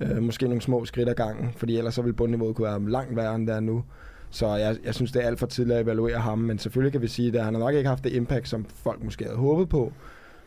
[0.00, 3.16] Øh, måske nogle små skridt ad gangen, fordi ellers så vil bundniveauet kunne være langt
[3.16, 3.84] værre, end det er nu.
[4.30, 7.02] Så jeg, jeg synes, det er alt for tidligt at evaluere ham, men selvfølgelig kan
[7.02, 9.68] vi sige, at han har nok ikke haft det impact, som folk måske havde håbet
[9.68, 9.92] på.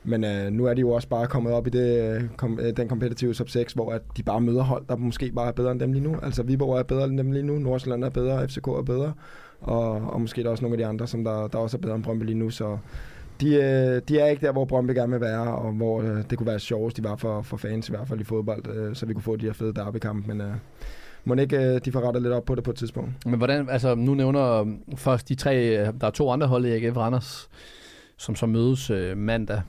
[0.04, 2.78] Men øh, nu er de jo også bare kommet op i det, øh, kom, øh,
[2.78, 5.72] den kompetitive top 6, hvor at de bare møder hold, der måske bare er bedre
[5.72, 6.16] end dem lige nu.
[6.24, 9.14] Altså Viborg er bedre end dem lige nu, Nordsjælland er bedre, FCK er bedre,
[9.62, 11.82] og, og måske er der også nogle af de andre, som der, der også er
[11.82, 12.50] bedre end Brøndby lige nu.
[12.50, 12.78] Så
[13.42, 16.38] de, øh, de er ikke der, hvor Brøndby gerne vil være, og hvor øh, det
[16.38, 19.06] kunne være sjovest, de var for, for fans i hvert fald i fodbold, øh, så
[19.06, 20.54] vi kunne få de her fede derbykamp, Men øh,
[21.26, 23.26] må ikke øh, de får rettet lidt op på det på et tidspunkt.
[23.26, 26.66] Men hvordan, altså nu nævner øh, først de tre, øh, der er to andre hold
[26.66, 27.50] i AGF Randers,
[28.18, 29.62] som så mødes øh, mandag.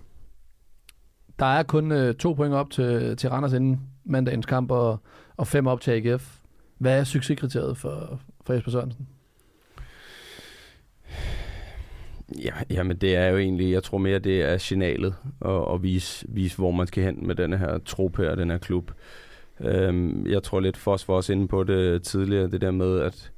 [1.39, 4.99] Der er kun øh, to point op til, til Randers inden mandagens kamp, og,
[5.37, 6.39] og fem op til AGF.
[6.79, 9.09] Hvad er succeskriteriet for, for Jesper Sørensen?
[12.39, 15.15] Ja, jamen det er jo egentlig, jeg tror mere, det er signalet
[15.45, 18.59] at, at vise, vise, hvor man skal hen med den her trup her, den her
[18.59, 18.91] klub.
[19.61, 23.33] Øhm, jeg tror lidt, Foss var også inde på det tidligere, det der med, at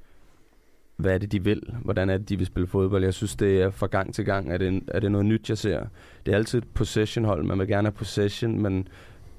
[0.97, 1.63] hvad er det, de vil?
[1.83, 3.05] Hvordan er det, de vil spille fodbold?
[3.05, 5.59] Jeg synes, det er fra gang til gang, er det, er det noget nyt, jeg
[5.59, 5.87] ser.
[6.27, 7.45] Det er altid et possession-hold.
[7.45, 8.89] Man vil gerne have possession, men,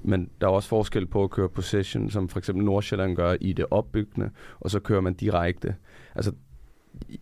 [0.02, 3.52] men der er også forskel på at køre possession, som for eksempel Nordsjælland gør i
[3.52, 4.30] det opbyggende,
[4.60, 5.74] og så kører man direkte.
[6.14, 6.32] Altså,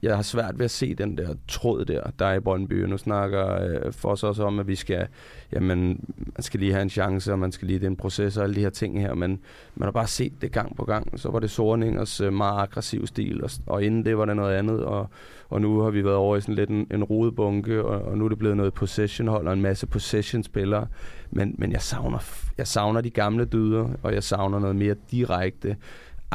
[0.03, 2.73] jeg har svært ved at se den der tråd der, der er i Brøndby.
[2.73, 5.07] Nu snakker øh, for os også om, at vi skal,
[5.53, 5.79] jamen,
[6.19, 8.43] man skal lige have en chance, og man skal lige, det er en proces og
[8.45, 9.41] alle de her ting her, men
[9.75, 11.21] man har bare set det gang på gang.
[11.21, 14.55] Så var det Sorningers øh, meget aggressiv stil, og, og inden det var det noget
[14.55, 15.09] andet, og,
[15.49, 18.25] og nu har vi været over i sådan lidt en, en rodebunke, og, og nu
[18.25, 20.87] er det blevet noget possession-hold og en masse possession-spillere.
[21.31, 22.19] Men, men jeg, savner,
[22.59, 25.77] jeg savner de gamle dyder, og jeg savner noget mere direkte,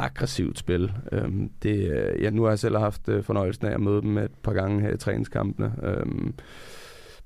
[0.04, 0.92] aggressivt spil.
[1.12, 4.18] Øhm, det, øh, ja, nu har jeg selv haft øh, fornøjelsen af at møde dem
[4.18, 5.72] et par gange her i træningskampene.
[5.82, 6.34] Øhm,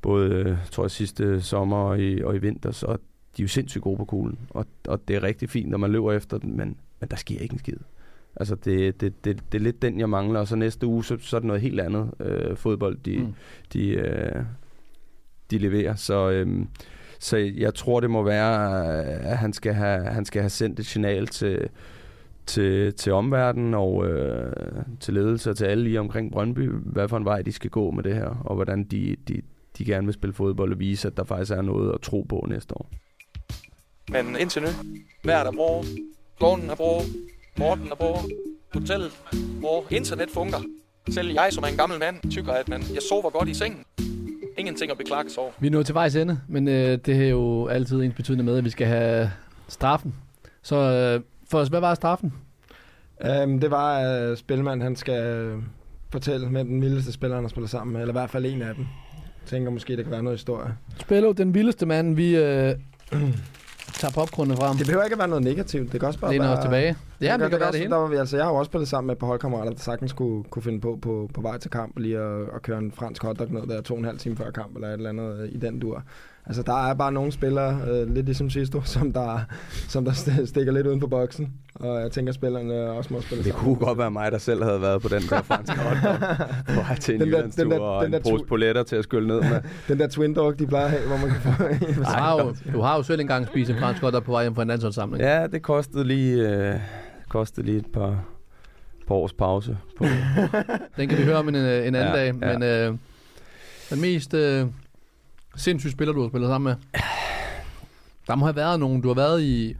[0.03, 2.87] både, øh, tror jeg, sidste sommer og i, og i vinter, så
[3.37, 4.39] de er jo sindssygt gode på kuglen.
[4.51, 7.39] Og, og det er rigtig fint, når man løber efter den, men, men der sker
[7.39, 7.77] ikke en skid.
[8.37, 11.17] Altså, det, det, det, det er lidt den, jeg mangler, og så næste uge, så,
[11.21, 13.35] så er det noget helt andet øh, fodbold, de, mm.
[13.73, 14.43] de, øh,
[15.51, 15.95] de leverer.
[15.95, 16.67] Så, øh,
[17.19, 20.87] så jeg tror, det må være, at han skal have, han skal have sendt et
[20.87, 21.69] signal til,
[22.47, 24.53] til, til omverdenen og øh,
[25.01, 27.91] til ledelse og til alle lige omkring Brøndby, hvad for en vej de skal gå
[27.91, 29.43] med det her, og hvordan de, de,
[29.79, 32.47] de gerne vil spille fodbold og vise, at der faktisk er noget at tro på
[32.49, 32.91] næste år.
[34.09, 34.69] Men indtil nu,
[35.25, 35.85] vejret er bra,
[36.39, 37.03] klonen er bra,
[37.59, 38.21] Morten er bra,
[38.75, 39.11] hotellet
[39.61, 40.63] bra, internet fungerer.
[41.09, 43.85] Selv jeg, som er en gammel mand, tykker, at man, jeg sover godt i sengen.
[44.59, 45.53] Ingenting at beklage sig over.
[45.59, 48.59] Vi er nået til vejs ende, men øh, det er jo altid ens betydende med,
[48.59, 49.31] at vi skal have
[49.69, 50.15] straffen.
[50.63, 51.21] Så øh,
[51.55, 52.33] for hvad var straffen?
[53.43, 55.59] Um, det var, at uh, Spilman han skal øh,
[56.13, 58.63] fortælle med den vildeste spiller, han har spillet sammen med, eller i hvert fald en
[58.63, 58.87] af dem.
[59.15, 60.77] Jeg tænker måske, det kan være noget historie.
[60.99, 62.75] Spillo, den vildeste mand, vi øh,
[64.01, 64.77] tager popcornet frem.
[64.77, 65.93] Det behøver ikke at være noget negativt.
[65.93, 66.59] Det kan også bare Læner være...
[66.59, 66.97] os tilbage.
[67.21, 67.91] Ja, det, det kan være også, det hele.
[67.91, 69.79] Der var vi, altså, jeg har jo også spillet sammen med et par holdkammerater, der
[69.79, 72.93] sagtens kunne, kunne finde på, på på vej til kamp lige at, at køre en
[72.93, 75.41] fransk hotdog ned der to og en halv time før kamp, eller et eller andet
[75.41, 76.03] øh, i den dur.
[76.47, 79.39] Altså, der er bare nogle spillere, øh, lidt ligesom sidste år, som der,
[79.89, 81.53] som der st- stikker lidt uden for boksen.
[81.75, 83.65] Og jeg tænker, at spillerne også må spille Det sammen.
[83.77, 86.15] kunne godt være mig, der selv havde været på den der franske hotdog
[86.69, 88.97] på vej til en Den der- den der- og den en der pose poletter til
[88.97, 89.61] at skylle ned med.
[89.89, 92.39] Den der twin dog, de plejer at have, hvor man kan få en Du har,
[92.43, 94.69] jo, du har jo selv engang spist en fransk hotdog på vej hjem fra en
[94.69, 95.23] landsholdssamling.
[95.23, 96.75] Ja, det kostede lige, øh,
[97.29, 98.25] kostede lige et par,
[99.09, 99.79] par års pause.
[99.99, 100.05] På,
[100.97, 102.35] Den kan vi høre om en, øh, en anden Ja, dag.
[102.43, 102.53] ja.
[102.59, 102.99] Men øh,
[103.91, 104.67] den mest øh,
[105.57, 107.01] sindssyge spiller, du har spillet sammen med?
[108.27, 109.01] Der må have været nogen.
[109.01, 109.77] Du har været i...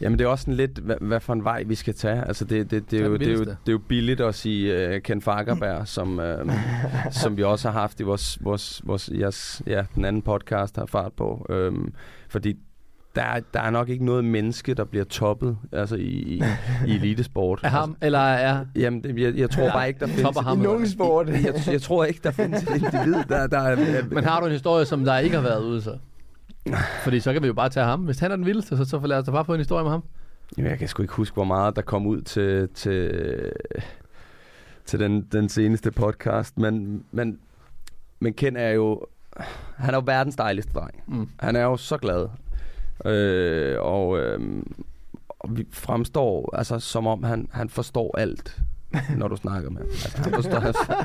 [0.00, 2.24] Jamen det er også sådan lidt, hvad, hvad for en vej vi skal tage.
[2.24, 4.94] Altså det, det, det, er, jo, det, er, jo, det er jo billigt at sige
[4.96, 6.52] uh, Ken Fagerberg, som, uh,
[7.10, 10.86] som vi også har haft i vores, vores, vores yes, ja, den anden podcast, har
[10.86, 11.46] fart på.
[11.48, 11.92] Um,
[12.28, 12.56] fordi
[13.20, 16.42] der er, der er nok ikke noget menneske, der bliver toppet altså i, i,
[16.86, 17.60] i elitesport.
[17.64, 18.66] Er ham, eller er...
[18.76, 20.38] Jamen, det, jeg, jeg tror bare ikke, der findes...
[20.38, 21.28] Ham, I nogen sport.
[21.44, 24.04] Jeg, jeg tror ikke, der findes et individ, der, der er...
[24.10, 25.98] Men har du en historie, som der ikke har været ude, så?
[27.02, 28.00] Fordi så kan vi jo bare tage ham.
[28.00, 29.90] Hvis han er den vildeste, så, så lad os da bare få en historie med
[29.90, 30.02] ham.
[30.56, 33.12] Jamen, jeg kan sgu ikke huske, hvor meget der kom ud til, til,
[34.84, 37.38] til den, den seneste podcast, men, men,
[38.20, 39.06] men Ken er jo,
[39.76, 41.02] han er jo verdens dejligste dreng.
[41.06, 41.28] Mm.
[41.40, 42.28] Han er jo så glad.
[43.04, 44.62] Øh, og, øh,
[45.28, 48.60] og vi fremstår altså, som om, han, han forstår alt,
[49.16, 49.88] når du snakker med ham.
[49.90, 50.60] Altså, han forstår,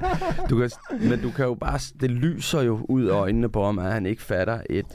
[0.50, 0.70] du kan,
[1.10, 4.06] men du kan jo bare, det lyser jo ud af øjnene på ham, at han
[4.06, 4.86] ikke fatter et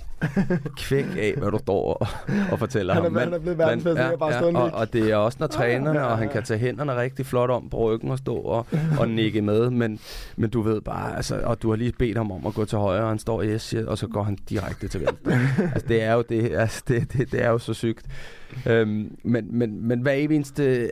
[0.76, 2.06] kvæk af, hvad du står og,
[2.52, 3.16] og fortæller Han er- ham.
[3.18, 6.18] han er blevet verdensmester at bare stå og og, det er også, når trænerne, og
[6.18, 8.66] han kan tage hænderne rigtig flot om på ryggen og stå og,
[8.98, 9.98] og nikke med, men,
[10.36, 12.78] men du ved bare, altså, og du har lige bedt ham om at gå til
[12.78, 15.32] højre, og han står yes, siger, og så går han direkte til venstre.
[15.74, 18.06] altså, det er jo, det, altså, det, det, det er jo så sygt.
[18.66, 20.90] Øhm, men, men, men hver eneste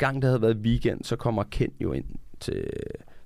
[0.00, 2.04] gang, der havde været weekend, så kommer Ken jo ind
[2.40, 2.70] til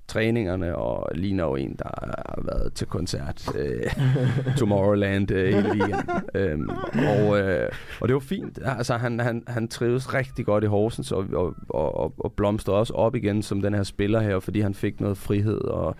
[0.07, 3.83] træningerne, og ligner jo en, der har været til koncert øh,
[4.57, 6.09] Tomorrowland øh, hele weekenden.
[6.35, 7.69] øhm, og, øh,
[8.01, 8.59] og det var fint.
[8.65, 12.93] Altså, han, han, han trives rigtig godt i Horsens, og, og, og, og blomstrede også
[12.93, 15.95] op igen som den her spiller her, fordi han fik noget frihed, og,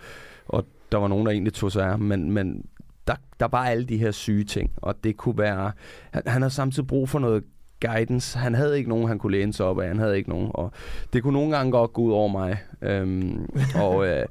[0.48, 2.64] og der var nogen, der egentlig tog sig af ham, men, men
[3.06, 5.72] der, der var alle de her syge ting, og det kunne være...
[6.10, 7.44] Han, han har samtidig brug for noget
[7.80, 8.38] guidance.
[8.38, 9.88] Han havde ikke nogen, han kunne læne sig op af.
[9.88, 10.72] Han havde ikke nogen, og
[11.12, 12.56] det kunne nogle gange godt gå ud over mig.
[12.82, 14.26] Øhm, og, øh,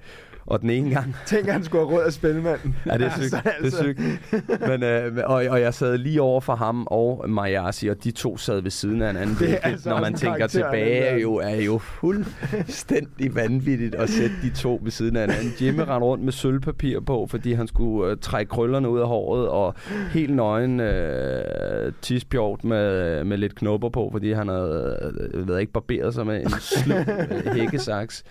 [0.47, 1.15] og den ene gang...
[1.25, 2.75] Tænk, han skulle have råd af spillemanden.
[2.85, 3.33] Ja, det er sygt.
[3.45, 4.67] Altså, Det er sygt.
[4.67, 8.37] Men, øh, og, og jeg sad lige over for ham og Majasi, og de to
[8.37, 9.35] sad ved siden af hinanden.
[9.39, 14.35] Det er hvilket, altså når man tænker tilbage, jo, er jo fuldstændig vanvittigt at sætte
[14.43, 15.53] de to ved siden af hinanden.
[15.61, 19.49] Jimmy rendte rundt med sølvpapir på, fordi han skulle øh, trække krøllerne ud af håret,
[19.49, 19.75] og
[20.11, 24.97] helt nøgen øh, tispjort med, med lidt knopper på, fordi han havde,
[25.33, 28.23] øh, ved ikke, barberet sig med en slu øh, hækkesaks.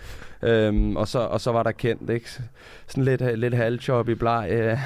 [0.45, 2.29] Øhm, og, så, og så var der kendt, ikke?
[2.87, 4.77] Sådan lidt, lidt halvchop i bleg, øh,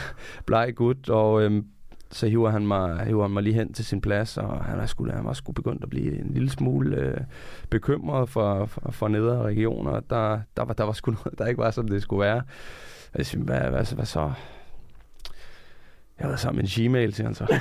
[0.45, 1.65] bleg gut, og øhm,
[2.11, 4.85] så hiver han, mig, hiver han mig lige hen til sin plads, og han, er
[4.85, 7.17] sgu, han var sgu begyndt at blive en lille smule øh,
[7.69, 9.99] bekymret for, for, for nedre regioner.
[9.99, 12.41] Der, der, var, der var sgu noget, der ikke var, som det skulle være.
[13.17, 14.19] Jeg siger, hvad, hvad, hvad så?
[14.19, 17.45] Jeg har været sammen med en Gmail, siger han så.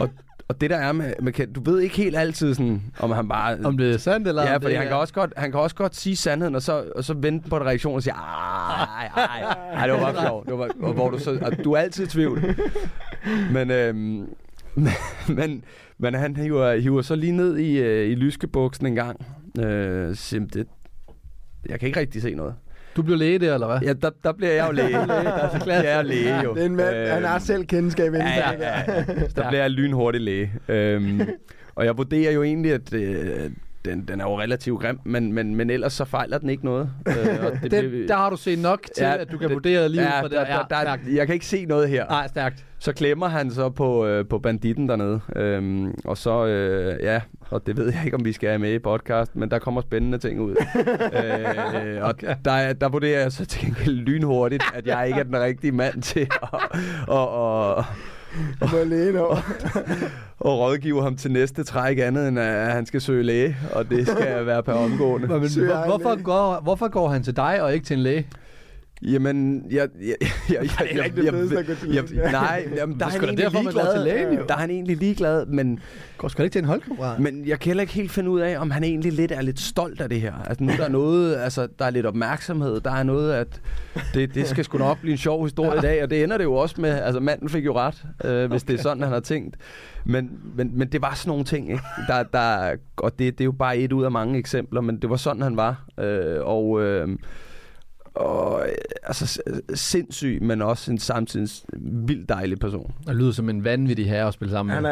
[0.00, 0.10] og,
[0.48, 3.28] og det der er med, med Ken, du ved ikke helt altid sådan, om han
[3.28, 3.58] bare...
[3.64, 4.90] Om det er sandt, eller Ja, om fordi det han er...
[4.90, 7.56] kan, også godt, han kan også godt sige sandheden, og så, og så vente på
[7.56, 9.40] en reaktion og sige, ej, ej,
[9.74, 10.48] ej, det var bare sjovt.
[10.48, 12.56] Det var, hvor du, så, og du er altid i tvivl.
[13.52, 14.28] Men, øhm,
[15.38, 15.64] men,
[15.98, 19.26] men han hiver, hiver så lige ned i, øh, i lyskebuksen en gang.
[19.58, 20.66] Øh, sim, det,
[21.68, 22.54] jeg kan ikke rigtig se noget.
[22.96, 23.78] Du blev læge der, eller hvad?
[23.80, 24.92] Ja, der, der bliver jeg jo læge.
[25.66, 26.54] der er jeg læge jo.
[26.54, 29.04] Det er en mand, Øh, han har selv kendskab inden Ja, ja, ja.
[29.36, 30.52] Der bliver jeg lynhurtig læge.
[30.68, 31.20] Øhm,
[31.74, 33.50] og jeg vurderer jo egentlig, at øh,
[33.84, 36.90] den, den er jo relativt grim, men, men, men ellers så fejler den ikke noget.
[37.08, 37.14] Øh,
[37.46, 39.88] og det Den, der har du set nok til, Ja, at du kan det- vurdere
[39.88, 40.62] livet ja, fra der, der.
[40.70, 42.06] der, der, jeg kan ikke se noget her.
[42.08, 42.64] Nej, stærkt.
[42.78, 45.20] Så klemmer han så på, øh, på banditten dernede.
[45.36, 47.20] Øhm, og så, øh, ja,
[47.50, 49.80] og det ved jeg ikke, om vi skal have med i podcast, men der kommer
[49.80, 50.50] spændende ting ud.
[51.24, 52.34] øh, og Okay.
[52.44, 55.72] der, er- der vurderer jeg så til gengæld lynhurtigt, at jeg ikke er den rigtige
[55.72, 56.48] mand til at,
[57.08, 57.84] og,
[58.60, 59.36] og, Må læne over.
[60.38, 64.08] og rådgive ham til næste træk andet, end at han skal søge læge, og det
[64.08, 65.28] skal være per omgående.
[65.28, 68.26] Men, hvor, hvorfor, går, hvorfor går han til dig og ikke til en læge?
[69.04, 69.88] Jamen, jeg...
[70.00, 72.22] jeg, jeg, jeg, jeg, er til jeg, læge.
[72.22, 73.94] jeg, Nej, jamen, der er han egentlig ligeglad.
[73.94, 74.44] til lægen, jo.
[74.48, 75.80] Der er han egentlig ligeglad, men,
[76.18, 77.20] Går sgu ikke til en holdkammerat?
[77.20, 79.60] men jeg kan heller ikke helt finde ud af, om han egentlig lidt er lidt
[79.60, 80.34] stolt af det her.
[80.46, 83.60] Altså nu er der noget, altså der er lidt opmærksomhed, der er noget, at
[84.14, 86.44] det, det skal sgu nok blive en sjov historie i dag, og det ender det
[86.44, 89.20] jo også med, altså manden fik jo ret, øh, hvis det er sådan, han har
[89.20, 89.56] tænkt.
[90.04, 91.82] Men, men, men det var sådan nogle ting, ikke?
[92.08, 95.10] Der, der, og det, det er jo bare et ud af mange eksempler, men det
[95.10, 95.84] var sådan, han var.
[95.98, 96.82] Øh, og...
[96.82, 97.08] Øh,
[98.14, 99.40] og øh, altså s-
[99.74, 101.48] sindssyg, men også en samtidig
[101.80, 102.94] vildt dejlig person.
[103.06, 104.90] Det lyder som en vanvittig herre at spille sammen Han med.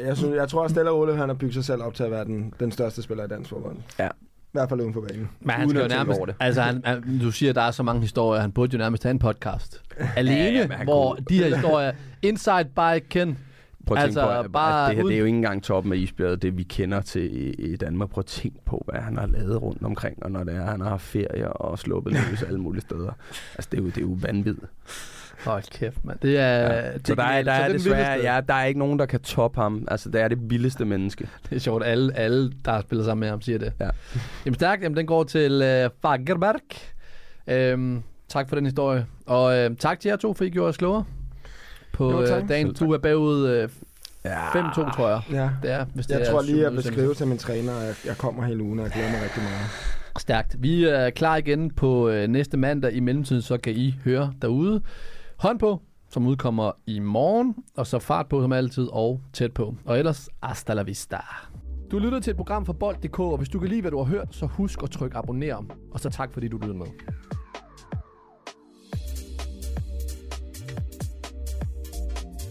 [0.00, 2.02] er, jeg, synes, jeg tror også, Stella Ole, han har bygget sig selv op til
[2.04, 3.76] at være den, den største spiller i dansk fodbold.
[3.98, 4.08] Ja.
[4.08, 5.28] I hvert fald uden for banen.
[5.40, 6.34] Men han skal jo at nærmest, over det.
[6.40, 9.02] altså han, han, du siger, at der er så mange historier, han burde jo nærmest
[9.02, 9.82] have en podcast.
[10.16, 13.38] Alene, ja, han hvor kunne- de her historier, Inside by Ken,
[13.86, 15.36] Prøv at Altså, tænke på, at, bare at det her uden- det er jo ikke
[15.36, 18.10] engang toppen af isbjerget, det vi kender til i, i Danmark.
[18.10, 20.80] Prøv at tænke på, hvad han har lavet rundt omkring, og når det er, han
[20.80, 23.12] har ferie og sluppet løs alle mulige steder.
[23.54, 24.66] Altså, det er jo, det er jo vanvittigt.
[25.44, 26.18] Hold kæft, mand.
[26.22, 26.58] Det er...
[26.58, 26.92] Ja.
[26.92, 29.20] det Så der er, der Så er desværre, ja, der er ikke nogen, der kan
[29.20, 29.84] toppe ham.
[29.90, 31.28] Altså, det er det vildeste menneske.
[31.50, 33.72] Det er sjovt, alle, alle der har spillet sammen med ham, siger det.
[33.80, 33.88] Ja.
[34.44, 36.60] Jamen stærkt, jamen, den går til øh, Fagerberg.
[37.46, 39.06] Øhm, tak for den historie.
[39.26, 41.04] Og øh, tak til jer to, for I gjorde os klogere
[41.94, 42.42] på Jo, tak.
[42.42, 42.74] øh, dagen.
[42.74, 42.86] Tak.
[42.86, 43.68] Du er bagud øh,
[44.24, 44.48] Ja.
[44.50, 45.20] 5-2, tror jeg.
[45.32, 45.50] Ja.
[45.62, 48.04] Det er, hvis det Jeg er tror lige, jeg vil skrive til min træner, at
[48.06, 49.66] jeg kommer hele ugen, og jeg glæder mig rigtig meget.
[50.18, 50.56] Stærkt.
[50.62, 52.92] Vi er klar igen på øh, næste mandag.
[52.92, 54.80] I mellemtiden så kan I høre derude.
[55.36, 55.80] Hånd på,
[56.10, 57.54] som udkommer i morgen.
[57.76, 59.74] Og så fart på som altid og tæt på.
[59.84, 61.16] Og ellers hasta la vista.
[61.90, 64.04] Du lytter til et program fra Bold.dk, og hvis du kan lide, hvad du har
[64.04, 65.64] hørt, så husk at trykke abonner.
[65.92, 66.86] Og så tak, fordi du lyttede med.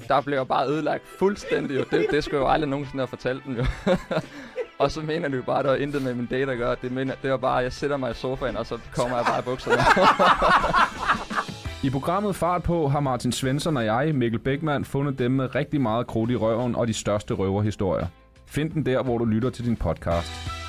[0.08, 1.76] Der blev jo bare ødelagt fuldstændig.
[1.76, 1.86] Jo.
[1.92, 3.66] Det, det skulle jeg jo aldrig nogensinde have fortalt dem jo.
[4.80, 6.76] og så mener de jo bare, at der var intet med min date at gøre.
[6.82, 9.26] Det, mener, det var bare, at jeg sætter mig i sofaen, og så kommer jeg
[9.26, 9.78] bare i bukserne.
[11.88, 15.82] I programmet Fart på har Martin Svensson og jeg, Mikkel Bækman, fundet dem med rigtig
[15.82, 18.08] meget krudt i røven og de største røverhistorier.
[18.46, 20.63] Find den der, hvor du lytter til din podcast.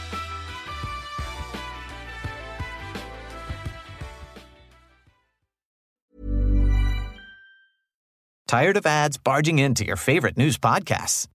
[8.55, 11.27] Tired of ads barging into your favorite news podcasts?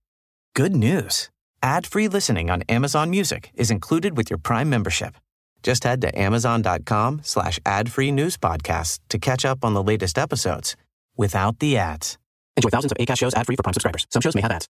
[0.55, 1.29] Good news.
[1.61, 5.15] Ad-free listening on Amazon Music is included with your Prime membership.
[5.61, 10.77] Just head to amazon.com slash ad-free news podcasts to catch up on the latest episodes
[11.17, 12.17] without the ads.
[12.55, 14.07] Enjoy thousands of ACAST shows ad-free for Prime subscribers.
[14.09, 14.69] Some shows may have ads.